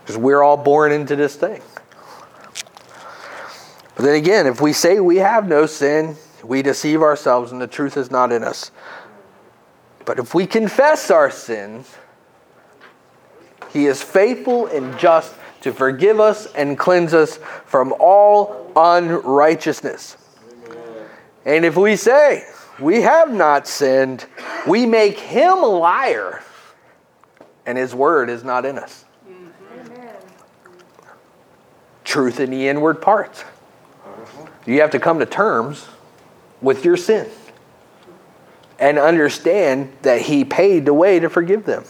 because 0.00 0.16
we're 0.16 0.42
all 0.42 0.56
born 0.56 0.92
into 0.92 1.16
this 1.16 1.36
thing. 1.36 1.62
But 3.94 4.04
then 4.04 4.14
again, 4.14 4.46
if 4.46 4.60
we 4.60 4.72
say 4.72 5.00
we 5.00 5.18
have 5.18 5.46
no 5.46 5.66
sin, 5.66 6.16
we 6.42 6.62
deceive 6.62 7.02
ourselves 7.02 7.52
and 7.52 7.60
the 7.60 7.66
truth 7.66 7.96
is 7.96 8.10
not 8.10 8.32
in 8.32 8.42
us. 8.42 8.70
But 10.04 10.18
if 10.18 10.34
we 10.34 10.46
confess 10.46 11.10
our 11.10 11.30
sins, 11.30 11.94
he 13.72 13.86
is 13.86 14.02
faithful 14.02 14.66
and 14.66 14.98
just 14.98 15.34
to 15.62 15.72
forgive 15.72 16.20
us 16.20 16.46
and 16.54 16.76
cleanse 16.76 17.14
us 17.14 17.38
from 17.66 17.94
all 18.00 18.72
unrighteousness. 18.74 20.16
And 21.44 21.64
if 21.64 21.76
we 21.76 21.96
say 21.96 22.44
we 22.80 23.02
have 23.02 23.32
not 23.32 23.66
sinned, 23.66 24.26
we 24.66 24.86
make 24.86 25.18
him 25.18 25.58
a 25.58 25.66
liar, 25.66 26.42
and 27.66 27.78
his 27.78 27.94
word 27.94 28.28
is 28.30 28.44
not 28.44 28.64
in 28.64 28.78
us. 28.78 29.04
Amen. 29.26 30.16
Truth 32.04 32.40
in 32.40 32.50
the 32.50 32.68
inward 32.68 33.00
parts. 33.00 33.42
Mm-hmm. 33.42 34.70
You 34.70 34.80
have 34.80 34.90
to 34.90 34.98
come 34.98 35.18
to 35.18 35.26
terms 35.26 35.86
with 36.60 36.84
your 36.84 36.96
sin 36.96 37.28
and 38.78 38.98
understand 38.98 39.92
that 40.02 40.20
he 40.20 40.44
paid 40.44 40.84
the 40.84 40.94
way 40.94 41.20
to 41.20 41.28
forgive 41.28 41.64
them. 41.64 41.84